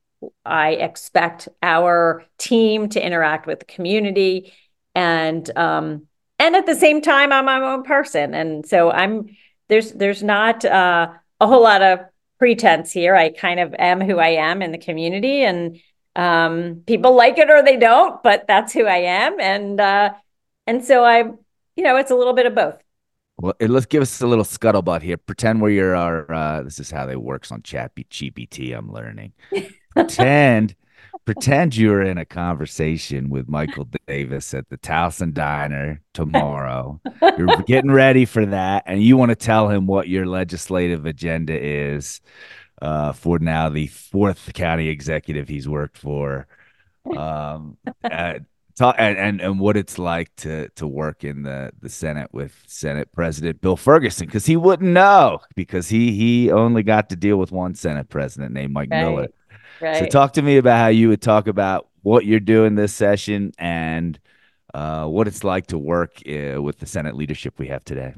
I 0.43 0.71
expect 0.71 1.47
our 1.62 2.25
team 2.39 2.89
to 2.89 3.05
interact 3.05 3.45
with 3.45 3.59
the 3.59 3.65
community, 3.65 4.51
and 4.95 5.47
um, 5.55 6.07
and 6.39 6.55
at 6.55 6.65
the 6.65 6.73
same 6.73 6.99
time, 6.99 7.31
I'm 7.31 7.45
my 7.45 7.62
own 7.62 7.83
person, 7.83 8.33
and 8.33 8.65
so 8.65 8.89
I'm 8.89 9.38
there's 9.69 9.91
there's 9.91 10.23
not 10.23 10.65
uh, 10.65 11.09
a 11.39 11.45
whole 11.45 11.62
lot 11.62 11.83
of 11.83 11.99
pretense 12.39 12.91
here. 12.91 13.15
I 13.15 13.29
kind 13.29 13.59
of 13.59 13.75
am 13.77 14.01
who 14.01 14.17
I 14.17 14.29
am 14.29 14.63
in 14.63 14.71
the 14.71 14.79
community, 14.79 15.43
and 15.43 15.79
um, 16.15 16.81
people 16.88 17.15
like 17.15 17.38
it 17.38 17.51
or 17.51 17.62
they 17.62 17.77
don't, 17.77 18.23
but 18.23 18.45
that's 18.47 18.73
who 18.73 18.88
I 18.88 18.97
am, 18.97 19.39
and 19.39 19.79
uh, 19.79 20.15
and 20.65 20.83
so 20.83 21.05
I'm 21.05 21.38
you 21.75 21.83
know, 21.83 21.97
it's 21.97 22.09
a 22.09 22.15
little 22.15 22.33
bit 22.33 22.47
of 22.47 22.55
both. 22.55 22.83
Well, 23.43 23.56
let's 23.60 23.88
give 23.88 24.01
us 24.01 24.21
a 24.21 24.25
little 24.25 24.45
scuttlebutt 24.45 25.01
here. 25.01 25.17
Pretend 25.17 25.60
where 25.60 25.69
you're 25.69 25.97
our. 25.97 26.32
Uh, 26.32 26.63
this 26.63 26.79
is 26.79 26.89
how 26.89 27.06
they 27.06 27.17
works 27.17 27.51
on 27.51 27.62
Chat 27.62 27.93
GPT. 27.93 28.73
I'm 28.73 28.89
learning. 28.89 29.34
pretend, 29.89 30.75
pretend 31.25 31.75
you're 31.75 32.01
in 32.03 32.17
a 32.17 32.23
conversation 32.23 33.29
with 33.29 33.49
Michael 33.49 33.89
Davis 34.08 34.53
at 34.53 34.69
the 34.69 34.77
Towson 34.77 35.34
Diner 35.34 36.01
tomorrow. 36.13 37.01
you're 37.38 37.47
getting 37.67 37.91
ready 37.91 38.23
for 38.23 38.45
that, 38.45 38.84
and 38.86 39.03
you 39.03 39.17
want 39.17 39.32
to 39.32 39.36
tell 39.36 39.67
him 39.67 39.88
what 39.88 40.08
your 40.08 40.25
legislative 40.25 41.06
agenda 41.06 41.62
is 41.62 42.21
uh, 42.82 43.12
for 43.12 43.39
now 43.39 43.67
the 43.67 43.88
fourth 43.88 44.53
county 44.53 44.88
executive 44.88 45.49
he's 45.49 45.67
worked 45.67 45.97
for. 45.97 46.47
Um, 47.17 47.75
uh, 48.06 48.36
talk 48.75 48.95
and, 48.97 49.17
and 49.17 49.41
and 49.41 49.59
what 49.59 49.77
it's 49.77 49.97
like 49.97 50.36
to 50.38 50.69
to 50.69 50.88
work 50.88 51.23
in 51.23 51.43
the 51.43 51.71
the 51.79 51.89
Senate 51.89 52.29
with 52.33 52.63
Senate 52.67 53.12
President 53.12 53.62
Bill 53.62 53.77
Ferguson 53.77 54.27
because 54.27 54.45
he 54.45 54.57
wouldn't 54.57 54.91
know 54.91 55.39
because 55.55 55.89
he 55.89 56.12
he 56.13 56.51
only 56.51 56.83
got 56.83 57.09
to 57.09 57.15
deal 57.15 57.38
with 57.38 57.51
one 57.51 57.75
Senate 57.75 58.09
president 58.09 58.53
named 58.53 58.73
Mike 58.73 58.89
Right. 58.91 58.99
Miller. 58.99 59.27
Right. 59.79 59.93
So 59.93 60.05
talk 60.05 60.33
to 60.33 60.41
me 60.41 60.57
about 60.57 60.79
how 60.79 60.88
you 60.88 61.09
would 61.09 61.21
talk 61.21 61.47
about 61.47 61.89
what 62.03 62.25
you're 62.25 62.39
doing 62.39 62.75
this 62.75 62.93
session 62.93 63.53
and 63.59 64.19
uh, 64.73 65.07
what 65.07 65.27
it's 65.27 65.43
like 65.43 65.67
to 65.67 65.77
work 65.77 66.21
uh, 66.27 66.62
with 66.62 66.79
the 66.79 66.88
Senate 66.88 67.15
leadership 67.15 67.59
we 67.59 67.67
have 67.67 67.83
today. 67.86 68.15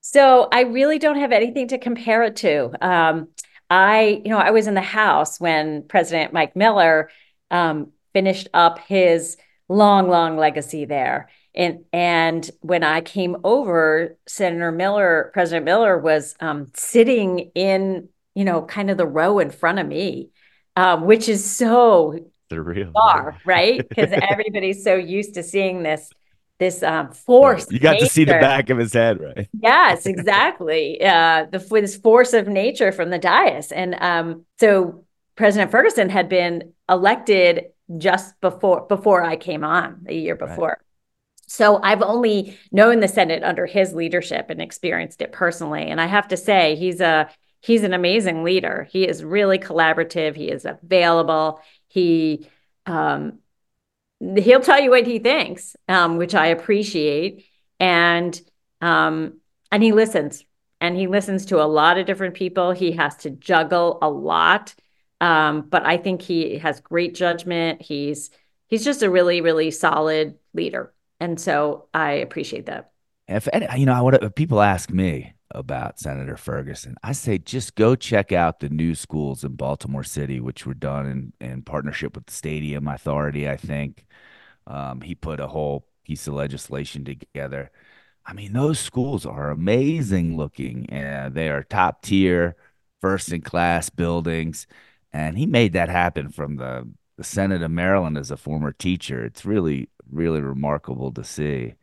So 0.00 0.48
I 0.52 0.62
really 0.62 0.98
don't 0.98 1.18
have 1.18 1.32
anything 1.32 1.68
to 1.68 1.78
compare 1.78 2.22
it 2.24 2.36
to. 2.36 2.70
Um, 2.86 3.28
I, 3.70 4.20
you 4.24 4.30
know, 4.30 4.38
I 4.38 4.50
was 4.50 4.66
in 4.66 4.74
the 4.74 4.82
House 4.82 5.40
when 5.40 5.86
President 5.88 6.32
Mike 6.32 6.54
Miller 6.54 7.10
um, 7.50 7.90
finished 8.14 8.48
up 8.54 8.78
his 8.78 9.36
long, 9.68 10.08
long 10.08 10.38
legacy 10.38 10.86
there. 10.86 11.28
And 11.54 11.84
and 11.92 12.50
when 12.60 12.82
I 12.82 13.00
came 13.00 13.36
over, 13.44 14.16
Senator 14.26 14.72
Miller, 14.72 15.30
President 15.34 15.64
Miller 15.64 15.98
was 15.98 16.34
um, 16.40 16.68
sitting 16.74 17.50
in, 17.54 18.08
you 18.34 18.44
know, 18.44 18.62
kind 18.62 18.90
of 18.90 18.96
the 18.96 19.06
row 19.06 19.38
in 19.38 19.50
front 19.50 19.78
of 19.78 19.86
me, 19.86 20.30
um, 20.74 21.04
which 21.04 21.28
is 21.28 21.48
so 21.48 22.18
The 22.48 22.60
real 22.60 22.92
bizarre, 22.92 23.38
right? 23.44 23.86
Because 23.88 24.10
everybody's 24.30 24.82
so 24.82 24.96
used 24.96 25.34
to 25.34 25.42
seeing 25.42 25.82
this 25.82 26.10
this 26.58 26.82
um, 26.82 27.12
force. 27.12 27.70
You 27.70 27.78
got 27.78 27.98
to 27.98 28.06
see 28.06 28.24
the 28.24 28.32
back 28.32 28.70
of 28.70 28.78
his 28.78 28.92
head, 28.92 29.20
right? 29.20 29.48
Yes, 29.52 30.06
exactly. 30.06 31.00
Uh, 31.04 31.46
the 31.52 31.58
this 31.58 31.96
force 31.96 32.32
of 32.32 32.48
nature 32.48 32.90
from 32.90 33.10
the 33.10 33.18
dais, 33.18 33.70
and 33.70 33.94
um, 34.00 34.44
so 34.58 35.04
President 35.36 35.70
Ferguson 35.70 36.08
had 36.08 36.28
been 36.28 36.72
elected 36.88 37.66
just 37.98 38.40
before 38.40 38.86
before 38.86 39.22
I 39.22 39.36
came 39.36 39.64
on 39.64 40.06
a 40.08 40.14
year 40.14 40.34
Right. 40.34 40.48
before. 40.48 40.84
So 41.46 41.80
I've 41.82 42.02
only 42.02 42.58
known 42.72 43.00
the 43.00 43.08
Senate 43.08 43.42
under 43.42 43.66
his 43.66 43.92
leadership 43.92 44.46
and 44.50 44.60
experienced 44.62 45.20
it 45.20 45.32
personally, 45.32 45.82
and 45.84 46.00
I 46.00 46.06
have 46.06 46.28
to 46.28 46.36
say 46.36 46.74
he's 46.76 47.00
a 47.00 47.28
he's 47.60 47.82
an 47.82 47.94
amazing 47.94 48.44
leader. 48.44 48.88
He 48.90 49.06
is 49.06 49.24
really 49.24 49.58
collaborative. 49.58 50.36
He 50.36 50.50
is 50.50 50.64
available. 50.64 51.60
He 51.88 52.48
um, 52.86 53.40
he'll 54.36 54.60
tell 54.60 54.80
you 54.80 54.90
what 54.90 55.06
he 55.06 55.18
thinks, 55.18 55.76
um, 55.88 56.16
which 56.16 56.34
I 56.34 56.46
appreciate, 56.46 57.44
and 57.78 58.38
um, 58.80 59.40
and 59.70 59.82
he 59.82 59.92
listens, 59.92 60.44
and 60.80 60.96
he 60.96 61.06
listens 61.06 61.46
to 61.46 61.62
a 61.62 61.66
lot 61.66 61.98
of 61.98 62.06
different 62.06 62.34
people. 62.34 62.72
He 62.72 62.92
has 62.92 63.16
to 63.18 63.30
juggle 63.30 63.98
a 64.02 64.08
lot, 64.08 64.74
um, 65.20 65.62
but 65.62 65.84
I 65.86 65.96
think 65.96 66.22
he 66.22 66.58
has 66.58 66.80
great 66.80 67.14
judgment. 67.14 67.82
He's 67.82 68.30
he's 68.68 68.84
just 68.84 69.02
a 69.02 69.10
really 69.10 69.40
really 69.40 69.70
solid 69.70 70.38
leader, 70.52 70.92
and 71.20 71.40
so 71.40 71.88
I 71.94 72.12
appreciate 72.12 72.66
that. 72.66 72.92
If 73.26 73.48
you 73.76 73.86
know, 73.86 74.04
what 74.04 74.36
people 74.36 74.60
ask 74.60 74.90
me 74.90 75.34
about 75.50 75.98
Senator 75.98 76.36
Ferguson, 76.36 76.96
I 77.02 77.12
say 77.12 77.38
just 77.38 77.74
go 77.74 77.94
check 77.94 78.32
out 78.32 78.60
the 78.60 78.68
new 78.68 78.94
schools 78.94 79.44
in 79.44 79.56
Baltimore 79.56 80.04
City, 80.04 80.40
which 80.40 80.66
were 80.66 80.74
done 80.74 81.32
in, 81.40 81.46
in 81.46 81.62
partnership 81.62 82.16
with 82.16 82.26
the 82.26 82.32
Stadium 82.32 82.86
Authority. 82.86 83.48
I 83.48 83.56
think 83.56 84.04
um, 84.66 85.00
he 85.00 85.14
put 85.14 85.40
a 85.40 85.46
whole 85.46 85.86
piece 86.04 86.26
of 86.26 86.34
legislation 86.34 87.04
together. 87.04 87.70
I 88.26 88.32
mean, 88.32 88.52
those 88.52 88.78
schools 88.78 89.26
are 89.26 89.50
amazing 89.50 90.36
looking, 90.36 90.86
and 90.90 91.34
they 91.34 91.48
are 91.48 91.62
top 91.62 92.02
tier, 92.02 92.56
first 93.00 93.32
in 93.32 93.42
class 93.42 93.90
buildings, 93.90 94.66
and 95.14 95.38
he 95.38 95.46
made 95.46 95.72
that 95.74 95.88
happen 95.88 96.30
from 96.30 96.56
the 96.56 96.88
the 97.16 97.24
Senate 97.24 97.62
of 97.62 97.70
Maryland 97.70 98.18
as 98.18 98.30
a 98.32 98.36
former 98.36 98.72
teacher. 98.72 99.24
It's 99.24 99.46
really, 99.46 99.88
really 100.10 100.42
remarkable 100.42 101.12
to 101.14 101.24
see. 101.24 101.74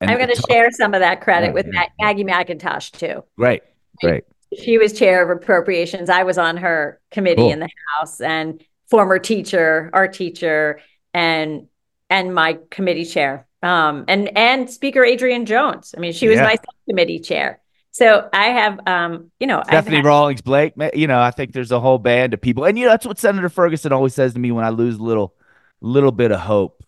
And 0.00 0.10
I'm 0.10 0.16
going 0.18 0.34
to 0.34 0.42
share 0.50 0.70
some 0.72 0.94
of 0.94 1.00
that 1.00 1.20
credit 1.20 1.48
Yeah, 1.48 1.52
with 1.52 1.66
yeah. 1.72 1.86
Maggie 2.00 2.24
McIntosh 2.24 2.90
too. 2.92 3.24
Great, 3.38 3.62
great. 4.02 4.24
She 4.58 4.78
was 4.78 4.92
chair 4.92 5.22
of 5.22 5.36
appropriations. 5.36 6.08
I 6.10 6.22
was 6.22 6.38
on 6.38 6.56
her 6.58 7.00
committee 7.10 7.42
Cool. 7.42 7.52
in 7.52 7.60
the 7.60 7.68
House 7.98 8.20
and 8.20 8.62
former 8.88 9.18
teacher, 9.18 9.90
our 9.92 10.08
teacher, 10.08 10.80
and 11.12 11.68
and 12.10 12.34
my 12.34 12.58
committee 12.70 13.04
chair. 13.04 13.46
Um, 13.62 14.04
and 14.08 14.36
and 14.36 14.70
Speaker 14.70 15.04
Adrienne 15.04 15.46
Jones. 15.46 15.94
I 15.96 16.00
mean, 16.00 16.12
she 16.12 16.28
was 16.28 16.36
Yeah. 16.36 16.44
my 16.44 16.56
committee 16.88 17.18
chair. 17.20 17.60
So 17.94 18.28
I 18.32 18.46
have 18.46 18.80
um, 18.88 19.30
you 19.38 19.46
know, 19.46 19.62
Stephanie 19.64 19.96
had- 19.96 20.04
Rawlings 20.04 20.42
Blake, 20.42 20.72
you 20.94 21.06
know, 21.06 21.20
I 21.20 21.30
think 21.30 21.52
there's 21.52 21.70
a 21.70 21.78
whole 21.78 21.98
band 21.98 22.34
of 22.34 22.40
people. 22.40 22.64
And 22.64 22.76
you 22.76 22.86
know, 22.86 22.90
that's 22.90 23.06
what 23.06 23.20
Senator 23.20 23.48
Ferguson 23.48 23.92
always 23.92 24.14
says 24.14 24.34
to 24.34 24.40
me 24.40 24.50
when 24.50 24.64
I 24.64 24.70
lose 24.70 24.96
a 24.96 25.02
little 25.02 25.36
little 25.80 26.10
bit 26.10 26.32
of 26.32 26.40
hope 26.40 26.82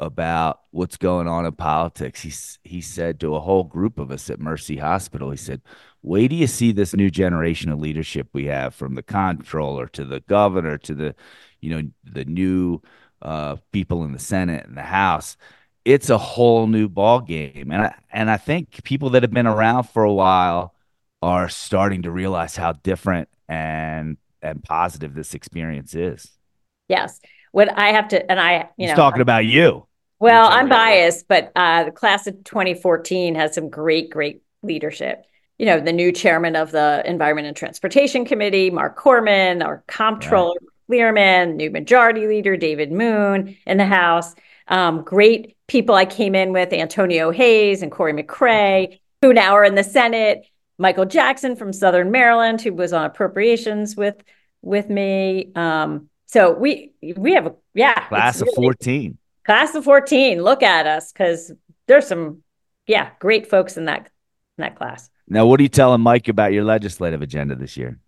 about 0.00 0.60
what's 0.72 0.96
going 0.96 1.28
on 1.28 1.46
in 1.46 1.52
politics. 1.52 2.22
He's 2.22 2.58
he 2.64 2.80
said 2.80 3.20
to 3.20 3.36
a 3.36 3.40
whole 3.40 3.62
group 3.62 4.00
of 4.00 4.10
us 4.10 4.28
at 4.30 4.40
Mercy 4.40 4.78
Hospital, 4.78 5.30
he 5.30 5.36
said, 5.36 5.62
Wait 6.02 6.26
do 6.26 6.34
you 6.34 6.48
see 6.48 6.72
this 6.72 6.92
new 6.92 7.08
generation 7.08 7.70
of 7.70 7.78
leadership 7.78 8.26
we 8.32 8.46
have 8.46 8.74
from 8.74 8.96
the 8.96 9.02
controller 9.04 9.86
to 9.86 10.04
the 10.04 10.20
governor 10.22 10.76
to 10.78 10.94
the, 10.94 11.14
you 11.60 11.70
know, 11.70 11.88
the 12.02 12.24
new 12.24 12.82
uh, 13.22 13.54
people 13.70 14.02
in 14.04 14.10
the 14.10 14.18
Senate 14.18 14.66
and 14.66 14.76
the 14.76 14.82
House. 14.82 15.36
It's 15.88 16.10
a 16.10 16.18
whole 16.18 16.66
new 16.66 16.88
ball 16.88 17.20
game. 17.20 17.70
And 17.72 17.82
I 17.82 17.94
and 18.12 18.30
I 18.30 18.36
think 18.36 18.82
people 18.84 19.10
that 19.10 19.22
have 19.22 19.32
been 19.32 19.46
around 19.46 19.84
for 19.84 20.04
a 20.04 20.12
while 20.12 20.74
are 21.22 21.48
starting 21.48 22.02
to 22.02 22.10
realize 22.10 22.56
how 22.56 22.72
different 22.72 23.28
and 23.48 24.18
and 24.42 24.62
positive 24.62 25.14
this 25.14 25.34
experience 25.34 25.94
is. 25.94 26.30
yes. 26.88 27.20
What 27.52 27.76
I 27.78 27.88
have 27.92 28.08
to, 28.08 28.30
and 28.30 28.38
I, 28.38 28.68
you 28.76 28.88
He's 28.88 28.90
know, 28.90 28.96
talking 28.96 29.22
about 29.22 29.46
you. 29.46 29.86
Well, 30.20 30.48
I'm 30.50 30.68
biased, 30.68 31.28
but 31.28 31.52
uh, 31.56 31.84
the 31.84 31.92
class 31.92 32.26
of 32.26 32.42
2014 32.44 33.34
has 33.36 33.54
some 33.54 33.70
great, 33.70 34.10
great 34.10 34.42
leadership. 34.62 35.24
You 35.58 35.66
know, 35.66 35.80
the 35.80 35.92
new 35.92 36.12
chairman 36.12 36.56
of 36.56 36.72
the 36.72 37.02
Environment 37.06 37.46
and 37.46 37.56
Transportation 37.56 38.24
Committee, 38.24 38.70
Marc 38.70 38.98
Korman, 38.98 39.64
our 39.64 39.84
comptroller, 39.86 40.58
Lierman, 40.90 41.56
new 41.56 41.70
majority 41.70 42.26
leader, 42.26 42.56
David 42.56 42.92
Moon 42.92 43.56
in 43.66 43.78
the 43.78 43.86
House. 43.86 44.34
Um, 44.68 45.02
great 45.02 45.56
people 45.68 45.94
I 45.94 46.04
came 46.06 46.34
in 46.34 46.52
with, 46.52 46.72
Antonio 46.72 47.30
Hayes 47.30 47.82
and 47.82 47.92
Cory 47.92 48.12
McCray, 48.12 48.98
who 49.22 49.32
now 49.32 49.52
are 49.54 49.64
in 49.64 49.74
the 49.76 49.84
Senate. 49.84 50.44
Michael 50.80 51.06
Jackson 51.06 51.56
from 51.56 51.72
Southern 51.72 52.10
Maryland, 52.10 52.60
who 52.60 52.72
was 52.72 52.92
on 52.92 53.04
appropriations 53.04 53.96
with 53.96 54.16
with 54.62 54.88
me. 54.88 55.50
Um, 55.54 56.08
so 56.26 56.52
we 56.52 56.92
we 57.16 57.32
have 57.34 57.46
a 57.46 57.54
yeah 57.74 58.06
Class 58.08 58.40
of 58.40 58.48
really- 58.56 58.66
14. 58.66 59.18
class 59.46 59.74
of 59.74 59.82
14 59.84 60.42
look 60.42 60.62
at 60.62 60.86
us 60.86 61.10
because 61.12 61.50
there's 61.86 62.06
some 62.06 62.42
yeah 62.86 63.10
great 63.18 63.48
folks 63.48 63.76
in 63.76 63.86
that 63.86 64.00
in 64.58 64.62
that 64.62 64.76
class 64.76 65.08
Now, 65.26 65.46
what 65.46 65.58
are 65.58 65.62
you 65.62 65.68
telling 65.70 66.00
Mike 66.02 66.28
about 66.28 66.52
your 66.52 66.64
legislative 66.64 67.22
agenda 67.22 67.54
this 67.56 67.76
year? 67.76 67.98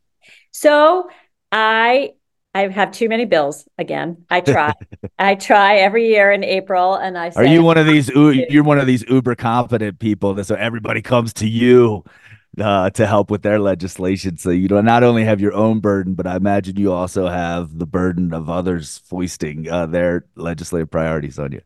so 0.52 1.08
i 1.50 2.10
i 2.54 2.66
have 2.68 2.92
too 2.92 3.08
many 3.08 3.24
bills 3.24 3.68
again. 3.78 4.24
I 4.28 4.40
try. 4.54 4.72
I 5.18 5.34
try 5.34 5.76
every 5.76 6.08
year 6.08 6.32
in 6.32 6.42
april 6.44 6.94
and 6.94 7.16
i 7.16 7.30
Are 7.36 7.44
you 7.44 7.62
one 7.62 7.78
of 7.78 7.86
these 7.86 8.08
you're 8.08 8.64
one 8.64 8.78
of 8.78 8.86
these 8.86 9.04
uber 9.08 9.34
competent 9.34 9.98
people 9.98 10.34
that 10.34 10.44
so 10.44 10.54
everybody 10.54 11.02
comes 11.02 11.32
to 11.34 11.48
you 11.48 12.04
uh, 12.58 12.90
to 12.90 13.06
help 13.06 13.30
with 13.30 13.42
their 13.42 13.60
legislation 13.60 14.36
so 14.36 14.50
you 14.50 14.66
don't 14.68 14.84
not 14.84 15.04
only 15.04 15.24
have 15.24 15.40
your 15.40 15.54
own 15.54 15.80
burden 15.80 16.14
but 16.14 16.26
I 16.26 16.36
imagine 16.36 16.76
you 16.76 16.92
also 16.92 17.28
have 17.28 17.78
the 17.78 17.86
burden 17.86 18.34
of 18.34 18.50
others 18.50 18.98
foisting 19.06 19.70
uh, 19.70 19.86
their 19.86 20.26
legislative 20.34 20.90
priorities 20.90 21.38
on 21.38 21.52
you. 21.52 21.60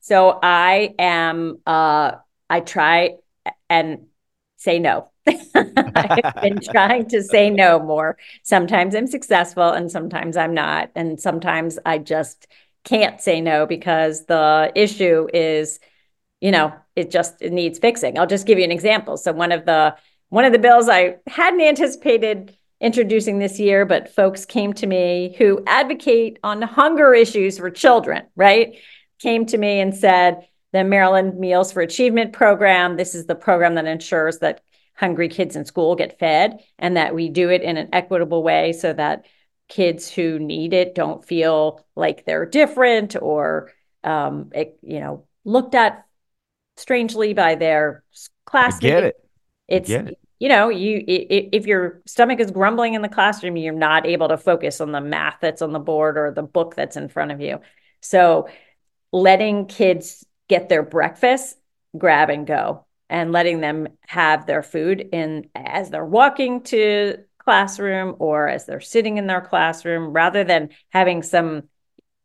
so 0.00 0.38
i 0.42 0.94
am 0.98 1.58
uh 1.66 2.12
i 2.48 2.60
try 2.60 3.16
and 3.68 4.06
say 4.56 4.78
no 4.78 5.10
i've 5.54 6.42
been 6.42 6.58
trying 6.60 7.08
to 7.08 7.22
say 7.22 7.50
no 7.50 7.78
more. 7.78 8.16
Sometimes 8.42 8.94
i'm 8.94 9.06
successful 9.06 9.70
and 9.70 9.90
sometimes 9.90 10.36
i'm 10.36 10.54
not. 10.54 10.90
And 10.94 11.20
sometimes 11.20 11.78
i 11.84 11.98
just 11.98 12.46
can't 12.84 13.20
say 13.20 13.40
no 13.40 13.66
because 13.66 14.26
the 14.26 14.72
issue 14.74 15.26
is 15.34 15.80
you 16.40 16.50
know 16.50 16.72
it 16.96 17.10
just 17.10 17.40
it 17.40 17.52
needs 17.52 17.78
fixing. 17.78 18.18
I'll 18.18 18.26
just 18.26 18.46
give 18.46 18.58
you 18.58 18.64
an 18.64 18.72
example. 18.72 19.16
So 19.16 19.32
one 19.32 19.52
of 19.52 19.66
the 19.66 19.96
one 20.30 20.44
of 20.44 20.52
the 20.52 20.58
bills 20.58 20.88
i 20.88 21.16
hadn't 21.26 21.60
anticipated 21.60 22.56
introducing 22.80 23.38
this 23.38 23.58
year 23.58 23.84
but 23.84 24.14
folks 24.14 24.44
came 24.44 24.72
to 24.72 24.86
me 24.86 25.34
who 25.38 25.62
advocate 25.66 26.38
on 26.44 26.62
hunger 26.62 27.12
issues 27.14 27.58
for 27.58 27.70
children 27.70 28.24
right? 28.36 28.76
Came 29.20 29.46
to 29.46 29.58
me 29.58 29.80
and 29.80 29.96
said 29.96 30.46
the 30.72 30.84
maryland 30.84 31.38
meals 31.38 31.72
for 31.72 31.80
achievement 31.80 32.32
program 32.32 32.96
this 32.96 33.14
is 33.14 33.26
the 33.26 33.34
program 33.34 33.74
that 33.74 33.86
ensures 33.86 34.38
that 34.38 34.60
hungry 34.98 35.28
kids 35.28 35.54
in 35.54 35.64
school 35.64 35.94
get 35.94 36.18
fed 36.18 36.58
and 36.78 36.96
that 36.96 37.14
we 37.14 37.28
do 37.28 37.50
it 37.50 37.62
in 37.62 37.76
an 37.76 37.88
equitable 37.92 38.42
way 38.42 38.72
so 38.72 38.92
that 38.92 39.24
kids 39.68 40.10
who 40.10 40.38
need 40.38 40.72
it 40.72 40.94
don't 40.94 41.24
feel 41.24 41.84
like 41.94 42.24
they're 42.24 42.46
different 42.46 43.14
or 43.20 43.70
um, 44.02 44.50
it, 44.54 44.78
you 44.82 45.00
know 45.00 45.24
looked 45.44 45.74
at 45.74 46.04
strangely 46.76 47.32
by 47.32 47.54
their 47.54 48.02
I 48.12 48.50
classmates. 48.50 48.80
get 48.80 49.04
it. 49.04 49.16
It's 49.68 49.88
get 49.88 50.08
it. 50.08 50.18
you 50.40 50.48
know 50.48 50.68
you 50.68 51.02
if 51.06 51.66
your 51.66 52.02
stomach 52.06 52.40
is 52.40 52.50
grumbling 52.50 52.94
in 52.94 53.02
the 53.02 53.08
classroom, 53.08 53.56
you're 53.56 53.72
not 53.74 54.06
able 54.06 54.28
to 54.28 54.36
focus 54.36 54.80
on 54.80 54.92
the 54.92 55.00
math 55.00 55.38
that's 55.40 55.62
on 55.62 55.72
the 55.72 55.78
board 55.78 56.18
or 56.18 56.32
the 56.32 56.42
book 56.42 56.74
that's 56.74 56.96
in 56.96 57.08
front 57.08 57.30
of 57.30 57.40
you. 57.40 57.60
So 58.00 58.48
letting 59.12 59.66
kids 59.66 60.24
get 60.48 60.68
their 60.68 60.82
breakfast, 60.82 61.56
grab 61.96 62.30
and 62.30 62.46
go, 62.46 62.86
and 63.10 63.32
letting 63.32 63.60
them 63.60 63.88
have 64.06 64.46
their 64.46 64.62
food 64.62 65.00
in 65.12 65.48
as 65.54 65.90
they're 65.90 66.04
walking 66.04 66.62
to 66.62 67.16
classroom 67.38 68.14
or 68.18 68.48
as 68.48 68.66
they're 68.66 68.80
sitting 68.80 69.16
in 69.16 69.26
their 69.26 69.40
classroom 69.40 70.12
rather 70.12 70.44
than 70.44 70.68
having 70.90 71.22
some 71.22 71.62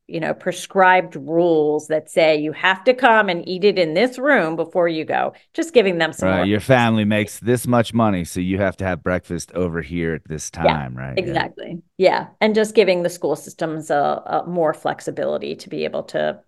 you 0.07 0.19
know 0.19 0.33
prescribed 0.33 1.15
rules 1.15 1.87
that 1.87 2.09
say 2.09 2.37
you 2.37 2.51
have 2.51 2.83
to 2.83 2.93
come 2.93 3.29
and 3.29 3.47
eat 3.47 3.63
it 3.63 3.79
in 3.79 3.93
this 3.93 4.17
room 4.17 4.57
before 4.57 4.89
you 4.89 5.05
go. 5.05 5.33
Just 5.53 5.73
giving 5.73 5.97
them 5.97 6.11
some 6.11 6.27
right. 6.27 6.47
your 6.47 6.59
family 6.59 7.05
makes 7.05 7.39
this 7.39 7.65
much 7.65 7.93
money 7.93 8.25
so 8.25 8.41
you 8.41 8.57
have 8.57 8.75
to 8.77 8.83
have 8.85 9.01
breakfast 9.01 9.53
over 9.53 9.81
here 9.81 10.13
at 10.13 10.27
this 10.27 10.51
time 10.51 10.95
yeah, 10.95 11.05
right 11.05 11.17
exactly. 11.17 11.81
Yeah. 11.97 12.09
yeah. 12.09 12.27
and 12.41 12.53
just 12.53 12.75
giving 12.75 13.03
the 13.03 13.09
school 13.09 13.37
systems 13.37 13.89
a, 13.89 14.21
a 14.25 14.43
more 14.45 14.73
flexibility 14.73 15.55
to 15.55 15.69
be 15.69 15.85
able 15.85 16.03
to 16.03 16.39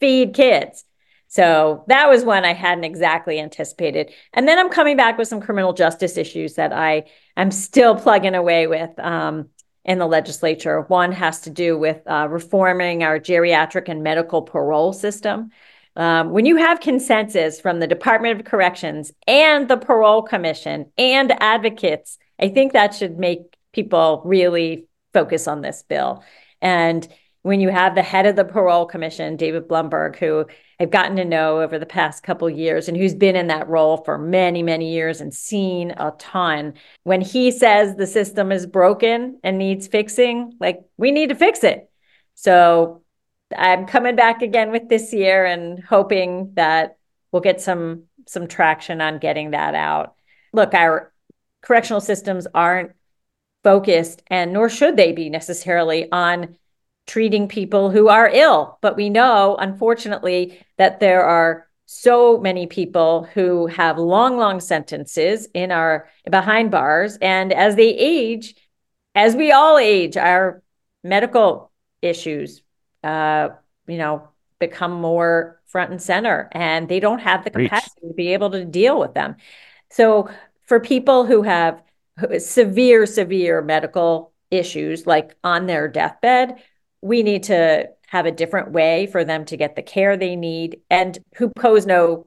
feed 0.00 0.32
kids 0.32 0.86
so 1.32 1.82
that 1.88 2.10
was 2.10 2.26
one 2.26 2.44
I 2.44 2.52
hadn't 2.52 2.84
exactly 2.84 3.40
anticipated. 3.40 4.12
And 4.34 4.46
then 4.46 4.58
I'm 4.58 4.68
coming 4.68 4.98
back 4.98 5.16
with 5.16 5.28
some 5.28 5.40
criminal 5.40 5.72
justice 5.72 6.18
issues 6.18 6.56
that 6.56 6.74
I 6.74 7.04
am 7.38 7.50
still 7.50 7.96
plugging 7.96 8.34
away 8.34 8.66
with. 8.66 8.90
Um, 8.98 9.48
in 9.84 9.98
the 9.98 10.06
legislature. 10.06 10.82
One 10.82 11.10
has 11.10 11.40
to 11.40 11.50
do 11.50 11.76
with 11.76 12.06
uh, 12.06 12.28
reforming 12.30 13.02
our 13.02 13.18
geriatric 13.18 13.88
and 13.88 14.04
medical 14.04 14.42
parole 14.42 14.92
system. 14.92 15.50
Um, 15.96 16.30
when 16.30 16.46
you 16.46 16.56
have 16.56 16.78
consensus 16.78 17.60
from 17.60 17.80
the 17.80 17.88
Department 17.88 18.38
of 18.38 18.46
Corrections 18.46 19.10
and 19.26 19.66
the 19.66 19.76
Parole 19.76 20.22
Commission 20.22 20.92
and 20.96 21.32
advocates, 21.42 22.16
I 22.38 22.48
think 22.50 22.74
that 22.74 22.94
should 22.94 23.18
make 23.18 23.56
people 23.72 24.22
really 24.24 24.86
focus 25.12 25.48
on 25.48 25.62
this 25.62 25.82
bill. 25.82 26.22
And 26.60 27.08
when 27.42 27.60
you 27.60 27.70
have 27.70 27.94
the 27.94 28.02
head 28.02 28.26
of 28.26 28.36
the 28.36 28.44
Parole 28.44 28.86
Commission, 28.86 29.36
David 29.36 29.68
Blumberg, 29.68 30.16
who 30.16 30.46
I've 30.78 30.90
gotten 30.90 31.16
to 31.16 31.24
know 31.24 31.60
over 31.60 31.78
the 31.78 31.86
past 31.86 32.22
couple 32.22 32.48
years 32.48 32.88
and 32.88 32.96
who's 32.96 33.14
been 33.14 33.36
in 33.36 33.48
that 33.48 33.68
role 33.68 33.98
for 33.98 34.16
many, 34.16 34.62
many 34.62 34.92
years 34.92 35.20
and 35.20 35.34
seen 35.34 35.90
a 35.92 36.12
ton. 36.18 36.74
When 37.02 37.20
he 37.20 37.50
says 37.50 37.96
the 37.96 38.06
system 38.06 38.52
is 38.52 38.66
broken 38.66 39.40
and 39.42 39.58
needs 39.58 39.88
fixing, 39.88 40.54
like 40.60 40.80
we 40.96 41.10
need 41.10 41.30
to 41.30 41.34
fix 41.34 41.64
it. 41.64 41.90
So 42.34 43.02
I'm 43.56 43.86
coming 43.86 44.16
back 44.16 44.42
again 44.42 44.70
with 44.70 44.88
this 44.88 45.12
year 45.12 45.44
and 45.44 45.82
hoping 45.82 46.52
that 46.54 46.96
we'll 47.32 47.42
get 47.42 47.60
some 47.60 48.04
some 48.28 48.46
traction 48.46 49.00
on 49.00 49.18
getting 49.18 49.50
that 49.50 49.74
out. 49.74 50.14
Look, 50.52 50.74
our 50.74 51.12
correctional 51.60 52.00
systems 52.00 52.46
aren't 52.54 52.92
focused 53.64 54.22
and 54.28 54.52
nor 54.52 54.68
should 54.68 54.96
they 54.96 55.12
be 55.12 55.28
necessarily 55.28 56.10
on 56.10 56.56
treating 57.06 57.48
people 57.48 57.90
who 57.90 58.08
are 58.08 58.28
ill. 58.28 58.78
But 58.80 58.96
we 58.96 59.10
know, 59.10 59.56
unfortunately, 59.56 60.58
that 60.78 61.00
there 61.00 61.24
are 61.24 61.66
so 61.86 62.38
many 62.38 62.66
people 62.66 63.24
who 63.34 63.66
have 63.66 63.98
long, 63.98 64.38
long 64.38 64.60
sentences 64.60 65.46
in 65.52 65.70
our 65.70 66.08
behind 66.30 66.70
bars. 66.70 67.18
And 67.20 67.52
as 67.52 67.76
they 67.76 67.88
age, 67.88 68.54
as 69.14 69.36
we 69.36 69.52
all 69.52 69.78
age, 69.78 70.16
our 70.16 70.62
medical 71.04 71.70
issues, 72.00 72.62
uh, 73.04 73.50
you 73.86 73.98
know, 73.98 74.28
become 74.58 74.92
more 74.92 75.60
front 75.66 75.90
and 75.90 76.00
center, 76.00 76.48
and 76.52 76.88
they 76.88 77.00
don't 77.00 77.18
have 77.18 77.44
the 77.44 77.50
capacity 77.50 78.00
Reach. 78.02 78.10
to 78.10 78.14
be 78.14 78.32
able 78.32 78.50
to 78.50 78.64
deal 78.64 78.98
with 78.98 79.14
them. 79.14 79.36
So, 79.90 80.30
for 80.66 80.80
people 80.80 81.26
who 81.26 81.42
have 81.42 81.82
severe, 82.38 83.06
severe 83.06 83.60
medical 83.60 84.32
issues, 84.50 85.06
like 85.06 85.34
on 85.42 85.66
their 85.66 85.88
deathbed, 85.88 86.62
we 87.02 87.22
need 87.22 87.44
to 87.44 87.88
have 88.06 88.26
a 88.26 88.32
different 88.32 88.72
way 88.72 89.06
for 89.06 89.24
them 89.24 89.44
to 89.46 89.56
get 89.56 89.76
the 89.76 89.82
care 89.82 90.16
they 90.16 90.36
need 90.36 90.80
and 90.90 91.18
who 91.34 91.48
pose 91.50 91.86
no 91.86 92.26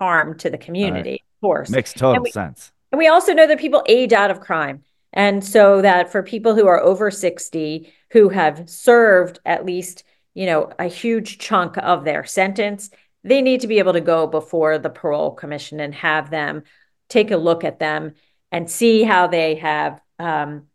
harm 0.00 0.36
to 0.38 0.50
the 0.50 0.58
community, 0.58 1.10
right. 1.10 1.22
of 1.36 1.40
course. 1.40 1.70
Makes 1.70 1.92
total 1.92 2.14
and 2.14 2.22
we, 2.22 2.30
sense. 2.30 2.72
And 2.92 2.98
we 2.98 3.08
also 3.08 3.32
know 3.32 3.46
that 3.46 3.58
people 3.58 3.84
age 3.86 4.12
out 4.12 4.30
of 4.30 4.40
crime. 4.40 4.82
And 5.12 5.44
so 5.44 5.82
that 5.82 6.12
for 6.12 6.22
people 6.22 6.54
who 6.54 6.66
are 6.66 6.80
over 6.80 7.10
60 7.10 7.92
who 8.10 8.28
have 8.28 8.68
served 8.68 9.40
at 9.44 9.64
least, 9.64 10.04
you 10.34 10.46
know, 10.46 10.70
a 10.78 10.86
huge 10.86 11.38
chunk 11.38 11.76
of 11.78 12.04
their 12.04 12.24
sentence, 12.24 12.90
they 13.24 13.42
need 13.42 13.60
to 13.62 13.66
be 13.66 13.78
able 13.78 13.94
to 13.94 14.00
go 14.00 14.26
before 14.26 14.78
the 14.78 14.90
parole 14.90 15.32
commission 15.32 15.80
and 15.80 15.94
have 15.94 16.30
them 16.30 16.62
take 17.08 17.30
a 17.30 17.36
look 17.36 17.64
at 17.64 17.78
them 17.78 18.14
and 18.52 18.70
see 18.70 19.02
how 19.02 19.26
they 19.26 19.56
have 19.56 20.00
um, 20.18 20.66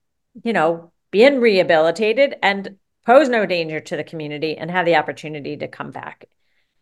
you 0.44 0.54
know, 0.54 0.92
been 1.12 1.40
rehabilitated 1.40 2.36
and 2.42 2.78
pose 3.06 3.30
no 3.30 3.46
danger 3.46 3.80
to 3.80 3.98
the 3.98 4.04
community 4.04 4.58
and 4.58 4.72
have 4.72 4.86
the 4.86 4.96
opportunity 4.96 5.58
to 5.58 5.68
come 5.68 5.92
back 5.92 6.26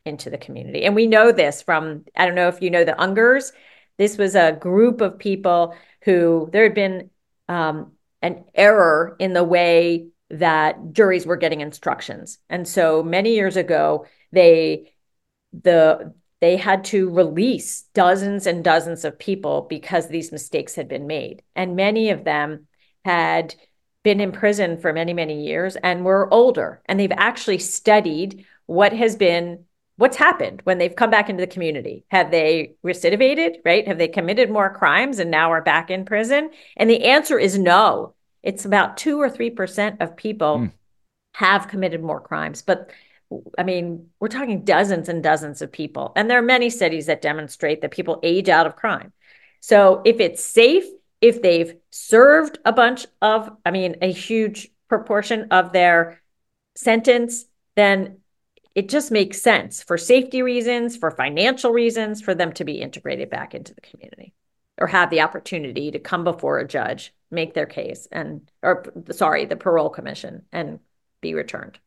into 0.05 0.29
the 0.29 0.37
community. 0.37 0.83
And 0.83 0.95
we 0.95 1.07
know 1.07 1.31
this 1.31 1.61
from, 1.61 2.05
I 2.15 2.25
don't 2.25 2.35
know 2.35 2.47
if 2.47 2.61
you 2.61 2.69
know 2.69 2.83
the 2.83 2.93
Ungers. 2.93 3.51
This 3.97 4.17
was 4.17 4.35
a 4.35 4.57
group 4.59 5.01
of 5.01 5.19
people 5.19 5.75
who 6.03 6.49
there 6.51 6.63
had 6.63 6.73
been 6.73 7.09
um, 7.47 7.93
an 8.21 8.45
error 8.55 9.15
in 9.19 9.33
the 9.33 9.43
way 9.43 10.07
that 10.29 10.93
juries 10.93 11.25
were 11.25 11.35
getting 11.37 11.61
instructions. 11.61 12.39
And 12.49 12.67
so 12.67 13.03
many 13.03 13.35
years 13.35 13.57
ago, 13.57 14.05
they 14.31 14.93
the 15.53 16.13
they 16.39 16.57
had 16.57 16.85
to 16.85 17.09
release 17.09 17.83
dozens 17.93 18.47
and 18.47 18.63
dozens 18.63 19.05
of 19.05 19.19
people 19.19 19.67
because 19.69 20.07
these 20.07 20.31
mistakes 20.31 20.73
had 20.73 20.87
been 20.87 21.05
made. 21.05 21.43
And 21.55 21.75
many 21.75 22.09
of 22.09 22.23
them 22.23 22.67
had 23.05 23.53
been 24.03 24.19
in 24.19 24.31
prison 24.31 24.77
for 24.77 24.93
many, 24.93 25.13
many 25.13 25.45
years 25.45 25.75
and 25.77 26.03
were 26.03 26.31
older. 26.33 26.81
And 26.85 26.99
they've 26.99 27.11
actually 27.11 27.59
studied 27.59 28.45
what 28.65 28.93
has 28.93 29.15
been 29.15 29.65
what's 29.97 30.17
happened 30.17 30.61
when 30.63 30.79
they've 30.79 30.95
come 30.95 31.11
back 31.11 31.29
into 31.29 31.41
the 31.41 31.51
community. 31.51 32.05
Have 32.09 32.31
they 32.31 32.73
recidivated, 32.83 33.57
right? 33.63 33.87
Have 33.87 33.99
they 33.99 34.07
committed 34.07 34.49
more 34.49 34.73
crimes 34.73 35.19
and 35.19 35.29
now 35.29 35.51
are 35.51 35.61
back 35.61 35.91
in 35.91 36.05
prison? 36.05 36.49
And 36.75 36.89
the 36.89 37.03
answer 37.03 37.37
is 37.37 37.59
no. 37.59 38.15
It's 38.41 38.65
about 38.65 38.97
two 38.97 39.19
or 39.19 39.29
three 39.29 39.51
percent 39.51 40.01
of 40.01 40.17
people 40.17 40.57
mm. 40.57 40.71
have 41.33 41.67
committed 41.67 42.01
more 42.01 42.19
crimes. 42.19 42.63
But 42.63 42.89
I 43.57 43.63
mean, 43.63 44.07
we're 44.19 44.27
talking 44.27 44.65
dozens 44.65 45.07
and 45.07 45.23
dozens 45.23 45.61
of 45.61 45.71
people. 45.71 46.11
And 46.15 46.29
there 46.29 46.39
are 46.39 46.43
many 46.43 46.69
studies 46.69 47.05
that 47.05 47.21
demonstrate 47.21 47.81
that 47.81 47.91
people 47.91 48.19
age 48.23 48.49
out 48.49 48.65
of 48.65 48.75
crime. 48.75 49.13
So 49.59 50.01
if 50.03 50.19
it's 50.19 50.43
safe 50.43 50.85
if 51.21 51.41
they've 51.41 51.75
served 51.91 52.57
a 52.65 52.73
bunch 52.73 53.05
of, 53.21 53.49
I 53.65 53.71
mean, 53.71 53.97
a 54.01 54.11
huge 54.11 54.69
proportion 54.89 55.47
of 55.51 55.71
their 55.71 56.21
sentence, 56.75 57.45
then 57.75 58.17
it 58.73 58.89
just 58.89 59.11
makes 59.11 59.41
sense 59.41 59.83
for 59.83 59.97
safety 59.97 60.41
reasons, 60.41 60.97
for 60.97 61.11
financial 61.11 61.71
reasons, 61.71 62.21
for 62.21 62.33
them 62.33 62.51
to 62.53 62.63
be 62.63 62.81
integrated 62.81 63.29
back 63.29 63.53
into 63.53 63.73
the 63.73 63.81
community 63.81 64.33
or 64.77 64.87
have 64.87 65.09
the 65.09 65.21
opportunity 65.21 65.91
to 65.91 65.99
come 65.99 66.23
before 66.23 66.57
a 66.57 66.67
judge, 66.67 67.13
make 67.29 67.53
their 67.53 67.65
case, 67.65 68.07
and, 68.11 68.49
or 68.63 68.83
sorry, 69.11 69.45
the 69.45 69.55
parole 69.55 69.89
commission 69.89 70.43
and 70.51 70.79
be 71.21 71.33
returned. 71.35 71.77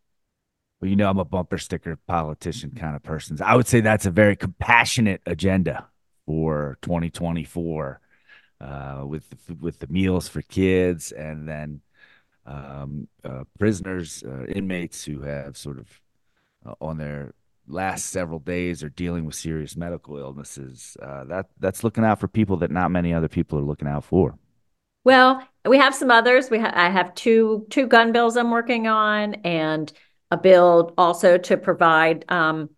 Well, 0.81 0.91
you 0.91 0.97
know, 0.97 1.09
I'm 1.09 1.19
a 1.19 1.25
bumper 1.25 1.59
sticker 1.59 1.99
politician 2.07 2.73
kind 2.73 2.95
of 2.95 3.03
person. 3.03 3.39
I 3.43 3.57
would 3.57 3.67
say 3.67 3.81
that's 3.81 4.07
a 4.07 4.11
very 4.11 4.37
compassionate 4.37 5.23
agenda 5.27 5.89
for 6.27 6.79
2024 6.83 8.01
uh, 8.65 9.05
with 9.07 9.27
with 9.61 9.79
the 9.79 9.87
meals 9.89 10.29
for 10.29 10.43
kids, 10.43 11.13
and 11.13 11.49
then 11.49 11.81
um, 12.47 13.09
uh, 13.25 13.45
prisoners, 13.59 14.23
uh, 14.27 14.45
inmates 14.47 15.05
who 15.05 15.21
have 15.23 15.57
sort 15.57 15.79
of 15.79 16.01
uh, 16.67 16.75
on 16.81 16.97
their 16.97 17.35
last 17.67 18.07
several 18.07 18.39
days 18.39 18.83
are 18.83 18.91
dealing 18.91 19.25
with 19.25 19.35
serious 19.35 19.77
medical 19.77 20.17
illnesses. 20.17 20.97
Uh, 21.03 21.25
that 21.25 21.47
that's 21.59 21.85
looking 21.85 22.05
out 22.05 22.21
for 22.21 22.29
people 22.29 22.57
that 22.59 22.71
not 22.71 22.91
many 22.91 23.13
other 23.13 23.29
people 23.29 23.59
are 23.59 23.63
looking 23.63 23.89
out 23.89 24.05
for. 24.05 24.39
Well, 25.05 25.47
we 25.67 25.77
have 25.79 25.95
some 25.95 26.11
others. 26.11 26.51
We 26.51 26.59
ha- 26.59 26.73
I 26.75 26.89
have 26.89 27.15
two 27.15 27.67
two 27.71 27.87
gun 27.87 28.13
bills 28.13 28.37
I'm 28.37 28.51
working 28.51 28.87
on, 28.87 29.35
and 29.45 29.93
a 30.31 30.39
bill 30.39 30.95
also 30.97 31.37
to 31.37 31.57
provide 31.57 32.25
um, 32.31 32.71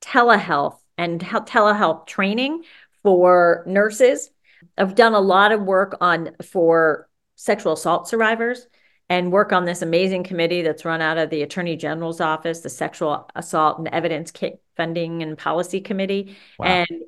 telehealth 0.00 0.78
and 0.96 1.20
telehealth 1.20 2.06
training 2.06 2.62
for 3.02 3.64
nurses 3.66 4.30
I've 4.76 4.94
done 4.94 5.14
a 5.14 5.20
lot 5.20 5.52
of 5.52 5.62
work 5.62 5.96
on 6.00 6.30
for 6.42 7.08
sexual 7.36 7.72
assault 7.72 8.08
survivors 8.08 8.66
and 9.08 9.32
work 9.32 9.52
on 9.52 9.64
this 9.64 9.82
amazing 9.82 10.24
committee 10.24 10.62
that's 10.62 10.84
run 10.84 11.02
out 11.02 11.18
of 11.18 11.30
the 11.30 11.42
Attorney 11.42 11.76
General's 11.76 12.20
office, 12.20 12.60
the 12.60 12.70
Sexual 12.70 13.28
Assault 13.34 13.78
and 13.78 13.88
Evidence 13.88 14.32
Funding 14.76 15.22
and 15.22 15.36
Policy 15.36 15.80
Committee. 15.80 16.36
Wow. 16.58 16.66
And 16.66 17.02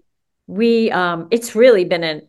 we, 0.47 0.91
um, 0.91 1.29
it's 1.31 1.55
really 1.55 1.85
been 1.85 2.05
a, 2.05 2.23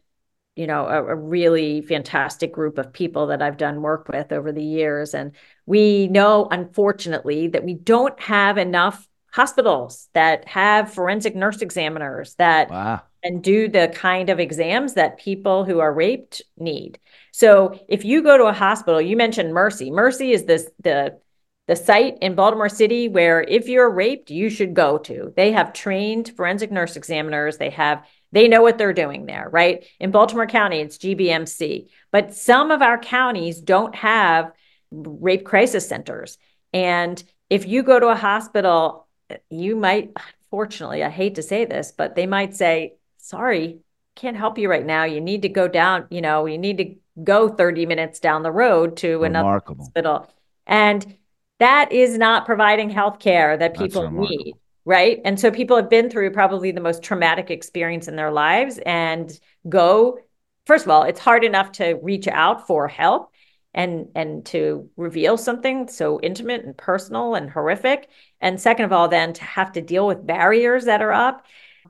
you 0.55 0.67
know, 0.67 0.85
a, 0.85 1.03
a, 1.03 1.15
really 1.15 1.81
fantastic 1.81 2.51
group 2.51 2.79
of 2.79 2.91
people 2.91 3.27
that 3.27 3.43
I've 3.43 3.57
done 3.57 3.81
work 3.83 4.07
with 4.07 4.31
over 4.31 4.51
the 4.51 4.63
years. 4.63 5.13
And 5.13 5.33
we 5.67 6.07
know, 6.07 6.47
unfortunately, 6.49 7.49
that 7.49 7.63
we 7.63 7.75
don't 7.75 8.19
have 8.19 8.57
enough 8.57 9.07
hospitals 9.31 10.07
that 10.13 10.47
have 10.47 10.93
forensic 10.93 11.35
nurse 11.35 11.61
examiners 11.61 12.33
that 12.35 12.71
wow 12.71 13.01
and 13.23 13.43
do 13.43 13.67
the 13.67 13.91
kind 13.93 14.30
of 14.30 14.39
exams 14.39 14.93
that 14.93 15.17
people 15.17 15.65
who 15.65 15.80
are 15.80 15.93
raped 15.93 16.41
need. 16.58 16.99
So 17.32 17.80
if 17.88 18.06
you 18.06 18.23
go 18.23 18.38
to 18.38 18.45
a 18.45 18.53
hospital, 18.53 19.01
you 19.01 19.17
mentioned 19.17 19.53
Mercy. 19.53 19.91
Mercy 19.91 20.32
is 20.32 20.45
this 20.45 20.69
the 20.80 21.19
the 21.67 21.75
site 21.75 22.17
in 22.21 22.34
Baltimore 22.34 22.69
City 22.69 23.10
where 23.10 23.41
if 23.41 23.67
you're 23.67 23.89
raped, 23.89 24.32
you 24.32 24.49
should 24.49 24.73
go 24.73 24.97
to. 24.99 25.34
They 25.36 25.51
have 25.51 25.73
trained 25.73 26.32
forensic 26.38 26.71
nurse 26.71 26.95
examiners. 26.95 27.58
They 27.58 27.71
have 27.71 28.06
they 28.32 28.47
know 28.47 28.62
what 28.62 28.77
they're 28.77 28.93
doing 28.93 29.25
there, 29.25 29.49
right? 29.51 29.86
In 29.99 30.12
Baltimore 30.12 30.47
County, 30.47 30.80
it's 30.80 30.97
GBMC. 30.97 31.88
But 32.12 32.34
some 32.34 32.71
of 32.71 32.82
our 32.82 32.97
counties 32.97 33.62
don't 33.62 33.95
have 33.95 34.51
rape 34.91 35.45
crisis 35.45 35.88
centers. 35.88 36.38
And 36.73 37.21
if 37.49 37.67
you 37.67 37.84
go 37.84 37.99
to 37.99 38.08
a 38.08 38.15
hospital, 38.15 39.08
you 39.49 39.75
might, 39.75 40.12
fortunately, 40.49 41.03
I 41.03 41.10
hate 41.10 41.36
to 41.36 41.41
say 41.41 41.65
this, 41.65 41.93
but 41.97 42.15
they 42.15 42.27
might 42.27 42.56
say, 42.56 42.95
sorry, 43.27 43.79
can't 44.15 44.37
help 44.37 44.57
you 44.57 44.69
right 44.69 44.85
now. 44.85 45.03
You 45.03 45.21
need 45.21 45.43
to 45.43 45.49
go 45.49 45.67
down, 45.67 46.07
you 46.09 46.21
know, 46.21 46.45
you 46.45 46.57
need 46.57 46.77
to 46.77 46.95
go 47.23 47.49
30 47.49 47.85
minutes 47.85 48.19
down 48.19 48.43
the 48.43 48.51
road 48.51 48.97
to 48.97 49.23
another 49.23 49.61
hospital. 49.67 50.29
And 50.65 51.17
that 51.59 51.91
is 51.91 52.17
not 52.17 52.45
providing 52.45 52.89
health 52.89 53.19
care 53.19 53.57
that 53.57 53.77
people 53.77 54.09
need 54.11 54.55
right? 54.87 55.19
And 55.25 55.37
so 55.37 55.51
people 55.51 55.75
have 55.75 55.89
been 55.89 56.09
through 56.09 56.31
probably 56.31 56.71
the 56.71 56.79
most 56.79 57.03
traumatic 57.03 57.51
experience 57.51 58.07
in 58.07 58.15
their 58.15 58.31
lives 58.31 58.79
and 58.85 59.37
go 59.67 60.17
first 60.65 60.85
of 60.85 60.91
all 60.91 61.03
it's 61.03 61.19
hard 61.19 61.43
enough 61.43 61.73
to 61.73 61.99
reach 62.01 62.25
out 62.29 62.65
for 62.67 62.87
help 62.87 63.33
and 63.73 64.07
and 64.15 64.45
to 64.45 64.89
reveal 64.95 65.37
something 65.37 65.89
so 65.89 66.21
intimate 66.23 66.63
and 66.63 66.77
personal 66.77 67.35
and 67.35 67.49
horrific. 67.49 68.07
And 68.39 68.61
second 68.61 68.85
of 68.85 68.93
all 68.93 69.09
then 69.09 69.33
to 69.33 69.43
have 69.43 69.73
to 69.73 69.81
deal 69.81 70.07
with 70.07 70.25
barriers 70.25 70.85
that 70.85 71.01
are 71.01 71.11
up 71.11 71.45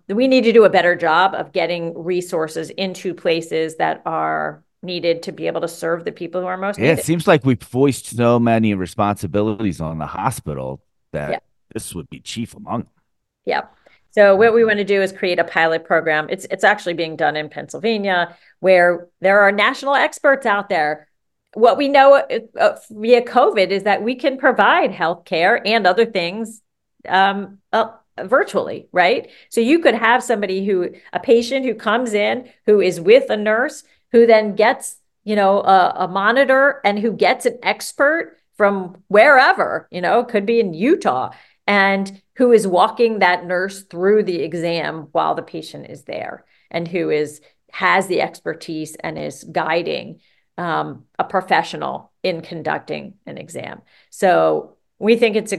we 0.10 0.28
need 0.28 0.44
to 0.46 0.54
do 0.54 0.64
a 0.64 0.70
better 0.70 0.96
job 0.96 1.34
of 1.36 1.52
getting 1.52 1.98
resources 1.98 2.70
into 2.72 3.14
places 3.14 3.76
that 3.78 4.02
are 4.06 4.64
needed 4.82 5.24
to 5.24 5.32
be 5.32 5.48
able 5.48 5.62
to 5.62 5.68
serve 5.68 6.06
the 6.06 6.12
people 6.12 6.40
who 6.42 6.48
are 6.48 6.58
most 6.58 6.78
yeah 6.78 6.90
needed. 6.90 7.00
it 7.00 7.06
seems 7.06 7.28
like 7.28 7.44
we've 7.44 7.62
voiced 7.64 8.16
so 8.16 8.40
many 8.40 8.74
responsibilities 8.74 9.82
on 9.82 9.98
the 9.98 10.06
hospital 10.06 10.82
that 11.12 11.32
yeah. 11.32 11.40
this 11.74 11.94
would 11.96 12.10
be 12.10 12.20
chief 12.20 12.56
among 12.56 12.82
them 12.82 12.90
yeah 13.46 13.62
so 14.12 14.36
what 14.36 14.54
we 14.54 14.64
want 14.64 14.78
to 14.78 14.86
do 14.86 15.02
is 15.02 15.12
create 15.12 15.40
a 15.40 15.44
pilot 15.44 15.84
program 15.84 16.28
it's 16.30 16.46
it's 16.52 16.64
actually 16.64 16.94
being 16.94 17.16
done 17.16 17.36
in 17.36 17.50
pennsylvania 17.50 18.36
where 18.60 19.08
there 19.20 19.42
are 19.42 19.52
national 19.52 19.96
experts 19.96 20.46
out 20.46 20.70
there 20.70 21.08
what 21.54 21.76
we 21.76 21.88
know 21.88 22.24
uh, 22.60 22.78
via 22.92 23.22
covid 23.24 23.70
is 23.70 23.84
that 23.84 24.04
we 24.04 24.14
can 24.14 24.38
provide 24.38 24.92
health 24.92 25.26
care 25.26 25.66
and 25.66 25.88
other 25.88 26.06
things 26.06 26.62
um, 27.10 27.58
uh, 27.74 27.90
virtually 28.26 28.88
right? 28.92 29.30
So 29.50 29.62
you 29.62 29.80
could 29.80 29.96
have 29.96 30.24
somebody 30.24 30.66
who 30.66 30.92
a 31.14 31.20
patient 31.20 31.66
who 31.66 31.76
comes 31.76 32.14
in 32.14 32.50
who 32.66 32.82
is 32.82 33.00
with 33.00 33.30
a 33.30 33.38
nurse 33.38 33.84
who 34.12 34.26
then 34.26 34.56
gets 34.56 34.98
you 35.24 35.36
know 35.36 35.62
a, 35.62 35.94
a 35.98 36.08
monitor 36.08 36.82
and 36.84 37.00
who 37.00 37.12
gets 37.12 37.46
an 37.46 37.60
expert 37.64 38.38
from 38.56 39.04
wherever 39.08 39.88
you 39.92 40.02
know 40.02 40.24
could 40.24 40.46
be 40.46 40.60
in 40.60 40.74
utah 40.74 41.32
and 41.68 42.22
who 42.36 42.52
is 42.52 42.66
walking 42.66 43.20
that 43.20 43.46
nurse 43.46 43.84
through 43.84 44.24
the 44.24 44.42
exam 44.42 45.10
while 45.12 45.36
the 45.36 45.42
patient 45.42 45.90
is 45.90 46.04
there 46.04 46.46
and 46.72 46.88
who 46.88 47.10
is 47.10 47.42
has 47.72 48.08
the 48.08 48.22
expertise 48.22 48.96
and 48.96 49.20
is 49.20 49.44
guiding 49.44 50.20
um, 50.58 51.06
a 51.20 51.24
professional 51.24 52.12
in 52.24 52.42
conducting 52.42 53.16
an 53.26 53.38
exam. 53.38 53.82
So 54.10 54.77
we 55.00 55.16
think 55.16 55.36
it's 55.36 55.54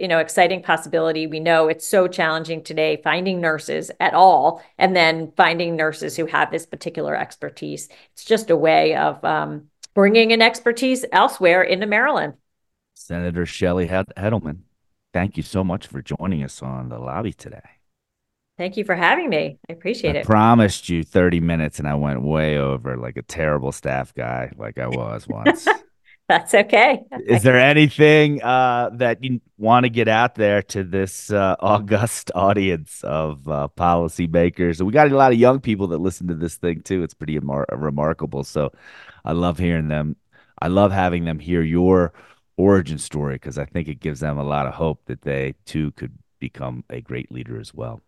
you 0.00 0.08
know 0.08 0.18
exciting 0.18 0.62
possibility. 0.62 1.26
We 1.26 1.40
know 1.40 1.68
it's 1.68 1.86
so 1.86 2.08
challenging 2.08 2.62
today 2.62 3.00
finding 3.02 3.40
nurses 3.40 3.90
at 4.00 4.14
all 4.14 4.62
and 4.78 4.96
then 4.96 5.32
finding 5.36 5.76
nurses 5.76 6.16
who 6.16 6.26
have 6.26 6.50
this 6.50 6.66
particular 6.66 7.14
expertise. 7.16 7.88
It's 8.12 8.24
just 8.24 8.50
a 8.50 8.56
way 8.56 8.96
of 8.96 9.24
um, 9.24 9.68
bringing 9.94 10.32
an 10.32 10.42
expertise 10.42 11.04
elsewhere 11.12 11.62
into 11.62 11.86
maryland. 11.86 12.34
Senator 12.94 13.46
shelly 13.46 13.88
hettleman 13.88 14.62
thank 15.14 15.36
you 15.36 15.42
so 15.42 15.64
much 15.64 15.86
for 15.86 16.02
joining 16.02 16.42
us 16.42 16.60
on 16.60 16.90
the 16.90 16.98
lobby 16.98 17.32
today. 17.32 17.62
Thank 18.58 18.76
you 18.76 18.84
for 18.84 18.94
having 18.94 19.30
me. 19.30 19.58
I 19.68 19.72
appreciate 19.72 20.16
I 20.16 20.20
it. 20.20 20.26
promised 20.26 20.88
you 20.88 21.02
30 21.02 21.40
minutes 21.40 21.78
and 21.78 21.88
i 21.88 21.94
went 21.94 22.22
way 22.22 22.58
over 22.58 22.96
like 22.96 23.16
a 23.16 23.22
terrible 23.22 23.72
staff 23.72 24.12
guy 24.14 24.52
like 24.56 24.78
i 24.78 24.86
was 24.86 25.26
once 25.26 25.66
That's 26.28 26.54
okay. 26.54 27.02
Is 27.26 27.42
there 27.42 27.58
anything 27.58 28.42
uh, 28.42 28.90
that 28.94 29.22
you 29.22 29.42
want 29.58 29.84
to 29.84 29.90
get 29.90 30.08
out 30.08 30.36
there 30.36 30.62
to 30.62 30.82
this 30.82 31.30
uh, 31.30 31.56
august 31.60 32.30
audience 32.34 33.02
of 33.04 33.46
uh, 33.46 33.68
policymakers? 33.76 34.80
We 34.80 34.90
got 34.90 35.12
a 35.12 35.16
lot 35.16 35.32
of 35.32 35.38
young 35.38 35.60
people 35.60 35.88
that 35.88 35.98
listen 35.98 36.28
to 36.28 36.34
this 36.34 36.56
thing 36.56 36.80
too. 36.80 37.02
It's 37.02 37.12
pretty 37.12 37.38
remar- 37.38 37.66
remarkable. 37.70 38.42
So 38.42 38.72
I 39.22 39.32
love 39.32 39.58
hearing 39.58 39.88
them. 39.88 40.16
I 40.62 40.68
love 40.68 40.92
having 40.92 41.26
them 41.26 41.38
hear 41.38 41.60
your 41.60 42.14
origin 42.56 42.96
story 42.96 43.34
because 43.34 43.58
I 43.58 43.66
think 43.66 43.88
it 43.88 44.00
gives 44.00 44.20
them 44.20 44.38
a 44.38 44.44
lot 44.44 44.66
of 44.66 44.72
hope 44.72 45.02
that 45.06 45.22
they 45.22 45.54
too 45.66 45.90
could 45.92 46.16
become 46.38 46.84
a 46.88 47.02
great 47.02 47.30
leader 47.30 47.60
as 47.60 47.74
well. 47.74 48.00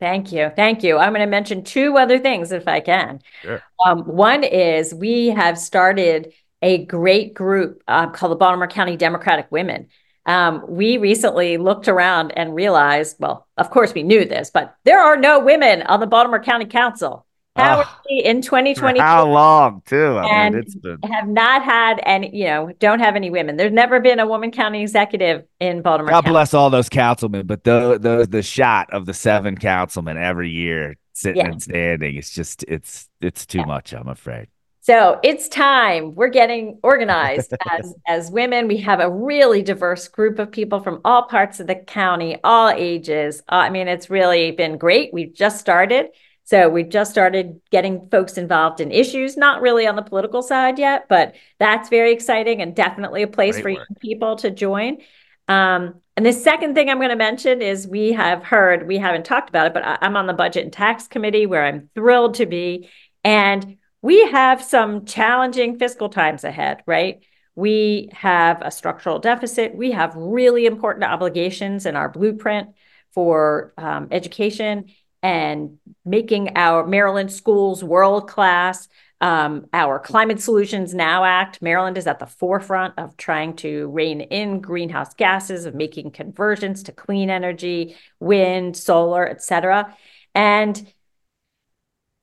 Thank 0.00 0.32
you. 0.32 0.50
Thank 0.56 0.82
you. 0.82 0.96
I'm 0.96 1.12
going 1.12 1.20
to 1.20 1.26
mention 1.26 1.62
two 1.62 1.98
other 1.98 2.18
things 2.18 2.52
if 2.52 2.66
I 2.66 2.80
can. 2.80 3.20
Sure. 3.42 3.62
Um, 3.84 4.00
one 4.00 4.42
is 4.44 4.94
we 4.94 5.26
have 5.28 5.58
started 5.58 6.32
a 6.62 6.84
great 6.84 7.34
group 7.34 7.82
uh, 7.88 8.08
called 8.08 8.32
the 8.32 8.36
Baltimore 8.36 8.68
County 8.68 8.96
Democratic 8.96 9.46
Women. 9.50 9.88
Um, 10.26 10.64
we 10.68 10.98
recently 10.98 11.56
looked 11.56 11.88
around 11.88 12.32
and 12.36 12.54
realized, 12.54 13.16
well, 13.18 13.46
of 13.56 13.70
course 13.70 13.94
we 13.94 14.02
knew 14.02 14.24
this, 14.24 14.50
but 14.50 14.76
there 14.84 15.00
are 15.00 15.16
no 15.16 15.40
women 15.40 15.82
on 15.82 16.00
the 16.00 16.06
Baltimore 16.06 16.42
County 16.42 16.66
Council. 16.66 17.26
How 17.56 17.82
oh, 17.84 18.00
in 18.08 18.42
2020? 18.42 19.00
How 19.00 19.26
long 19.26 19.82
too? 19.84 20.16
I 20.18 20.26
and 20.28 20.54
mean, 20.54 20.62
it's 20.62 20.74
been... 20.76 20.98
have 21.02 21.26
not 21.26 21.64
had 21.64 22.00
any, 22.04 22.34
you 22.34 22.44
know, 22.44 22.72
don't 22.78 23.00
have 23.00 23.16
any 23.16 23.28
women. 23.28 23.56
There's 23.56 23.72
never 23.72 23.98
been 23.98 24.20
a 24.20 24.26
woman 24.26 24.52
county 24.52 24.82
executive 24.82 25.44
in 25.58 25.82
Baltimore. 25.82 26.10
God 26.10 26.24
county. 26.24 26.32
bless 26.32 26.54
all 26.54 26.70
those 26.70 26.88
councilmen, 26.88 27.46
but 27.46 27.64
the 27.64 27.98
the 27.98 28.26
the 28.30 28.42
shot 28.42 28.92
of 28.92 29.04
the 29.04 29.14
seven 29.14 29.56
councilmen 29.56 30.16
every 30.16 30.50
year 30.50 30.96
sitting 31.12 31.44
yeah. 31.44 31.50
and 31.50 31.62
standing, 31.62 32.16
it's 32.16 32.30
just 32.30 32.62
it's 32.68 33.08
it's 33.20 33.46
too 33.46 33.58
yeah. 33.58 33.64
much. 33.64 33.92
I'm 33.92 34.08
afraid. 34.08 34.46
So 34.82 35.20
it's 35.22 35.48
time. 35.48 36.14
We're 36.14 36.28
getting 36.28 36.78
organized 36.82 37.52
as, 37.70 37.94
as 38.06 38.30
women. 38.30 38.66
We 38.66 38.78
have 38.78 39.00
a 39.00 39.10
really 39.10 39.62
diverse 39.62 40.08
group 40.08 40.38
of 40.38 40.50
people 40.50 40.80
from 40.80 41.00
all 41.04 41.24
parts 41.24 41.60
of 41.60 41.66
the 41.66 41.74
county, 41.74 42.38
all 42.42 42.70
ages. 42.70 43.42
Uh, 43.50 43.56
I 43.56 43.70
mean, 43.70 43.88
it's 43.88 44.08
really 44.08 44.52
been 44.52 44.78
great. 44.78 45.12
We've 45.12 45.34
just 45.34 45.60
started. 45.60 46.08
So 46.44 46.68
we've 46.68 46.88
just 46.88 47.12
started 47.12 47.60
getting 47.70 48.08
folks 48.10 48.36
involved 48.36 48.80
in 48.80 48.90
issues, 48.90 49.36
not 49.36 49.60
really 49.60 49.86
on 49.86 49.94
the 49.94 50.02
political 50.02 50.42
side 50.42 50.78
yet, 50.80 51.06
but 51.08 51.34
that's 51.60 51.88
very 51.88 52.12
exciting 52.12 52.60
and 52.60 52.74
definitely 52.74 53.22
a 53.22 53.28
place 53.28 53.54
great 53.54 53.62
for 53.62 53.68
young 53.70 53.96
people 54.00 54.34
to 54.36 54.50
join. 54.50 54.98
Um, 55.46 56.00
and 56.16 56.26
the 56.26 56.32
second 56.32 56.74
thing 56.74 56.90
I'm 56.90 56.98
going 56.98 57.10
to 57.10 57.16
mention 57.16 57.62
is 57.62 57.86
we 57.86 58.12
have 58.12 58.42
heard, 58.42 58.88
we 58.88 58.98
haven't 58.98 59.26
talked 59.26 59.48
about 59.48 59.66
it, 59.66 59.74
but 59.74 59.84
I'm 59.84 60.16
on 60.16 60.26
the 60.26 60.32
budget 60.32 60.64
and 60.64 60.72
tax 60.72 61.06
committee 61.06 61.46
where 61.46 61.64
I'm 61.64 61.88
thrilled 61.94 62.34
to 62.34 62.46
be. 62.46 62.88
And 63.22 63.76
we 64.02 64.26
have 64.30 64.62
some 64.62 65.04
challenging 65.04 65.78
fiscal 65.78 66.08
times 66.08 66.44
ahead, 66.44 66.82
right? 66.86 67.24
We 67.54 68.08
have 68.12 68.62
a 68.62 68.70
structural 68.70 69.18
deficit. 69.18 69.74
We 69.74 69.90
have 69.90 70.14
really 70.14 70.66
important 70.66 71.04
obligations 71.04 71.84
in 71.84 71.96
our 71.96 72.08
blueprint 72.08 72.70
for 73.12 73.74
um, 73.76 74.08
education 74.10 74.86
and 75.22 75.78
making 76.04 76.56
our 76.56 76.86
Maryland 76.86 77.30
schools 77.30 77.84
world 77.84 78.28
class. 78.28 78.88
Um, 79.20 79.66
our 79.74 79.98
Climate 79.98 80.40
Solutions 80.40 80.94
Now 80.94 81.24
Act, 81.24 81.60
Maryland 81.60 81.98
is 81.98 82.06
at 82.06 82.20
the 82.20 82.26
forefront 82.26 82.94
of 82.96 83.18
trying 83.18 83.56
to 83.56 83.88
rein 83.88 84.22
in 84.22 84.62
greenhouse 84.62 85.12
gases, 85.12 85.66
of 85.66 85.74
making 85.74 86.12
conversions 86.12 86.84
to 86.84 86.92
clean 86.92 87.28
energy, 87.28 87.96
wind, 88.18 88.78
solar, 88.78 89.28
et 89.28 89.42
cetera. 89.42 89.94
And 90.34 90.90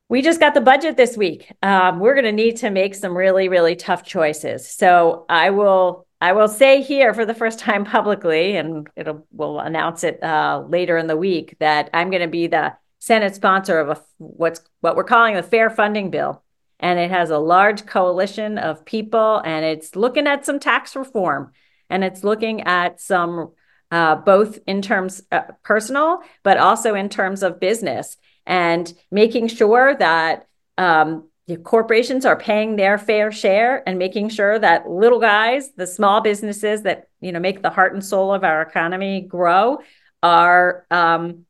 we 0.10 0.22
just 0.22 0.40
got 0.40 0.54
the 0.54 0.62
budget 0.62 0.96
this 0.96 1.18
week. 1.18 1.52
Um, 1.62 2.00
we're 2.00 2.14
going 2.14 2.26
to 2.26 2.32
need 2.32 2.58
to 2.58 2.70
make 2.70 2.96
some 2.96 3.16
really, 3.16 3.50
really 3.50 3.76
tough 3.76 4.04
choices. 4.04 4.70
So 4.70 5.26
I 5.28 5.50
will, 5.50 6.08
I 6.22 6.34
will 6.34 6.48
say 6.48 6.82
here 6.82 7.14
for 7.14 7.26
the 7.26 7.34
first 7.34 7.60
time 7.60 7.84
publicly, 7.98 8.56
and 8.56 8.88
it'll 8.96 9.28
we'll 9.32 9.60
announce 9.60 10.04
it 10.04 10.24
uh, 10.24 10.64
later 10.68 10.98
in 10.98 11.08
the 11.08 11.18
week 11.18 11.58
that 11.60 11.90
I'm 11.94 12.10
going 12.10 12.22
to 12.22 12.28
be 12.28 12.48
the 12.48 12.74
Senate 13.00 13.36
sponsor 13.36 13.80
of 13.80 13.90
a 13.90 14.02
what's 14.18 14.62
what 14.82 14.96
we're 14.96 15.04
calling 15.04 15.36
the 15.36 15.44
Fair 15.44 15.70
Funding 15.70 16.10
Bill, 16.10 16.42
and 16.80 17.00
it 17.00 17.12
has 17.12 17.30
a 17.30 17.38
large 17.38 17.86
coalition 17.86 18.58
of 18.58 18.86
people, 18.86 19.42
and 19.44 19.66
it's 19.66 19.96
looking 19.96 20.26
at 20.26 20.46
some 20.46 20.60
tax 20.60 20.96
reform, 20.96 21.52
and 21.90 22.04
it's 22.04 22.24
looking 22.24 22.62
at 22.62 23.02
some 23.02 23.52
uh, 23.92 24.16
both 24.16 24.60
in 24.68 24.82
terms 24.82 25.22
uh, 25.32 25.44
personal, 25.64 26.22
but 26.44 26.58
also 26.58 26.96
in 26.96 27.10
terms 27.10 27.44
of 27.44 27.60
business 27.60 28.18
and 28.48 28.92
making 29.12 29.50
sure 29.50 29.94
that 29.96 30.48
um, 30.78 31.30
corporations 31.64 32.26
are 32.26 32.38
paying 32.38 32.76
their 32.78 32.98
fair 32.98 33.32
share 33.32 33.88
and 33.88 34.00
making 34.00 34.30
sure 34.30 34.58
that 34.58 34.90
little 34.90 35.20
guys, 35.20 35.72
the 35.74 35.86
small 35.86 36.22
businesses 36.22 36.82
that 36.84 37.10
you 37.22 37.32
know 37.32 37.40
make 37.40 37.62
the 37.62 37.70
heart 37.70 37.94
and 37.94 38.04
soul 38.04 38.34
of 38.34 38.44
our 38.44 38.62
economy 38.62 39.22
grow, 39.22 39.78
are 40.24 40.86
um, 40.90 41.46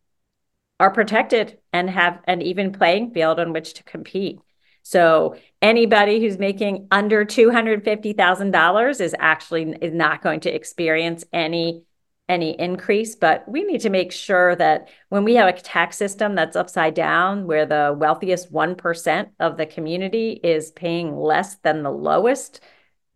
are 0.79 0.91
protected 0.91 1.59
and 1.71 1.89
have 1.89 2.19
an 2.25 2.41
even 2.41 2.73
playing 2.73 3.11
field 3.11 3.39
on 3.39 3.53
which 3.53 3.75
to 3.75 3.83
compete. 3.83 4.39
So 4.83 5.35
anybody 5.61 6.21
who's 6.21 6.37
making 6.37 6.87
under 6.91 7.25
$250,000 7.25 9.01
is 9.01 9.15
actually 9.19 9.75
is 9.81 9.93
not 9.93 10.21
going 10.21 10.39
to 10.41 10.53
experience 10.53 11.25
any 11.33 11.83
any 12.29 12.59
increase, 12.59 13.15
but 13.15 13.47
we 13.47 13.63
need 13.63 13.81
to 13.81 13.89
make 13.89 14.11
sure 14.11 14.55
that 14.55 14.89
when 15.09 15.23
we 15.23 15.35
have 15.35 15.47
a 15.47 15.53
tax 15.53 15.97
system 15.97 16.35
that's 16.35 16.55
upside 16.55 16.93
down, 16.93 17.45
where 17.45 17.65
the 17.65 17.95
wealthiest 17.97 18.51
1% 18.51 19.29
of 19.39 19.57
the 19.57 19.65
community 19.65 20.39
is 20.43 20.71
paying 20.71 21.15
less 21.15 21.55
than 21.55 21.83
the 21.83 21.91
lowest 21.91 22.59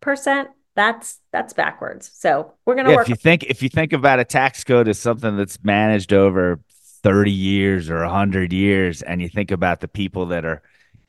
percent, 0.00 0.48
that's 0.74 1.20
that's 1.32 1.52
backwards. 1.52 2.10
So 2.14 2.54
we're 2.64 2.74
gonna 2.74 2.90
yeah, 2.90 2.96
work. 2.96 3.06
If 3.06 3.10
you 3.10 3.16
think 3.16 3.44
if 3.44 3.62
you 3.62 3.68
think 3.68 3.92
about 3.92 4.18
a 4.18 4.24
tax 4.24 4.64
code 4.64 4.88
as 4.88 4.98
something 4.98 5.36
that's 5.36 5.62
managed 5.62 6.14
over 6.14 6.60
30 7.02 7.30
years 7.30 7.90
or 7.90 8.00
100 8.00 8.52
years, 8.52 9.02
and 9.02 9.20
you 9.20 9.28
think 9.28 9.50
about 9.50 9.80
the 9.80 9.88
people 9.88 10.26
that 10.26 10.46
are 10.46 10.62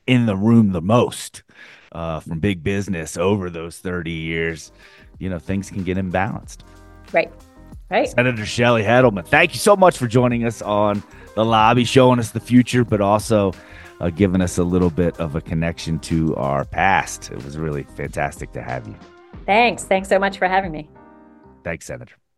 in 0.06 0.26
the 0.26 0.36
room 0.36 0.72
the 0.72 0.82
most 0.82 1.42
uh, 1.92 2.20
from 2.20 2.40
big 2.40 2.62
business 2.62 3.16
over 3.16 3.48
those 3.48 3.78
30 3.78 4.10
years, 4.10 4.72
you 5.18 5.30
know, 5.30 5.38
things 5.38 5.70
can 5.70 5.84
get 5.84 5.96
imbalanced. 5.96 6.58
Right. 7.12 7.32
Right. 7.90 8.08
Senator 8.08 8.46
Shelly 8.46 8.82
Hettleman, 8.82 9.26
thank 9.26 9.52
you 9.52 9.60
so 9.60 9.76
much 9.76 9.98
for 9.98 10.06
joining 10.06 10.44
us 10.44 10.62
on 10.62 11.02
the 11.34 11.44
lobby, 11.44 11.84
showing 11.84 12.18
us 12.18 12.30
the 12.30 12.40
future, 12.40 12.84
but 12.84 13.00
also 13.00 13.52
uh, 14.00 14.10
giving 14.10 14.40
us 14.40 14.58
a 14.58 14.64
little 14.64 14.90
bit 14.90 15.18
of 15.20 15.36
a 15.36 15.40
connection 15.40 15.98
to 16.00 16.34
our 16.36 16.64
past. 16.64 17.30
It 17.30 17.44
was 17.44 17.58
really 17.58 17.82
fantastic 17.82 18.52
to 18.52 18.62
have 18.62 18.86
you. 18.88 18.96
Thanks. 19.46 19.84
Thanks 19.84 20.08
so 20.08 20.18
much 20.18 20.38
for 20.38 20.48
having 20.48 20.72
me. 20.72 20.88
Thanks, 21.62 21.86
Senator. 21.86 22.14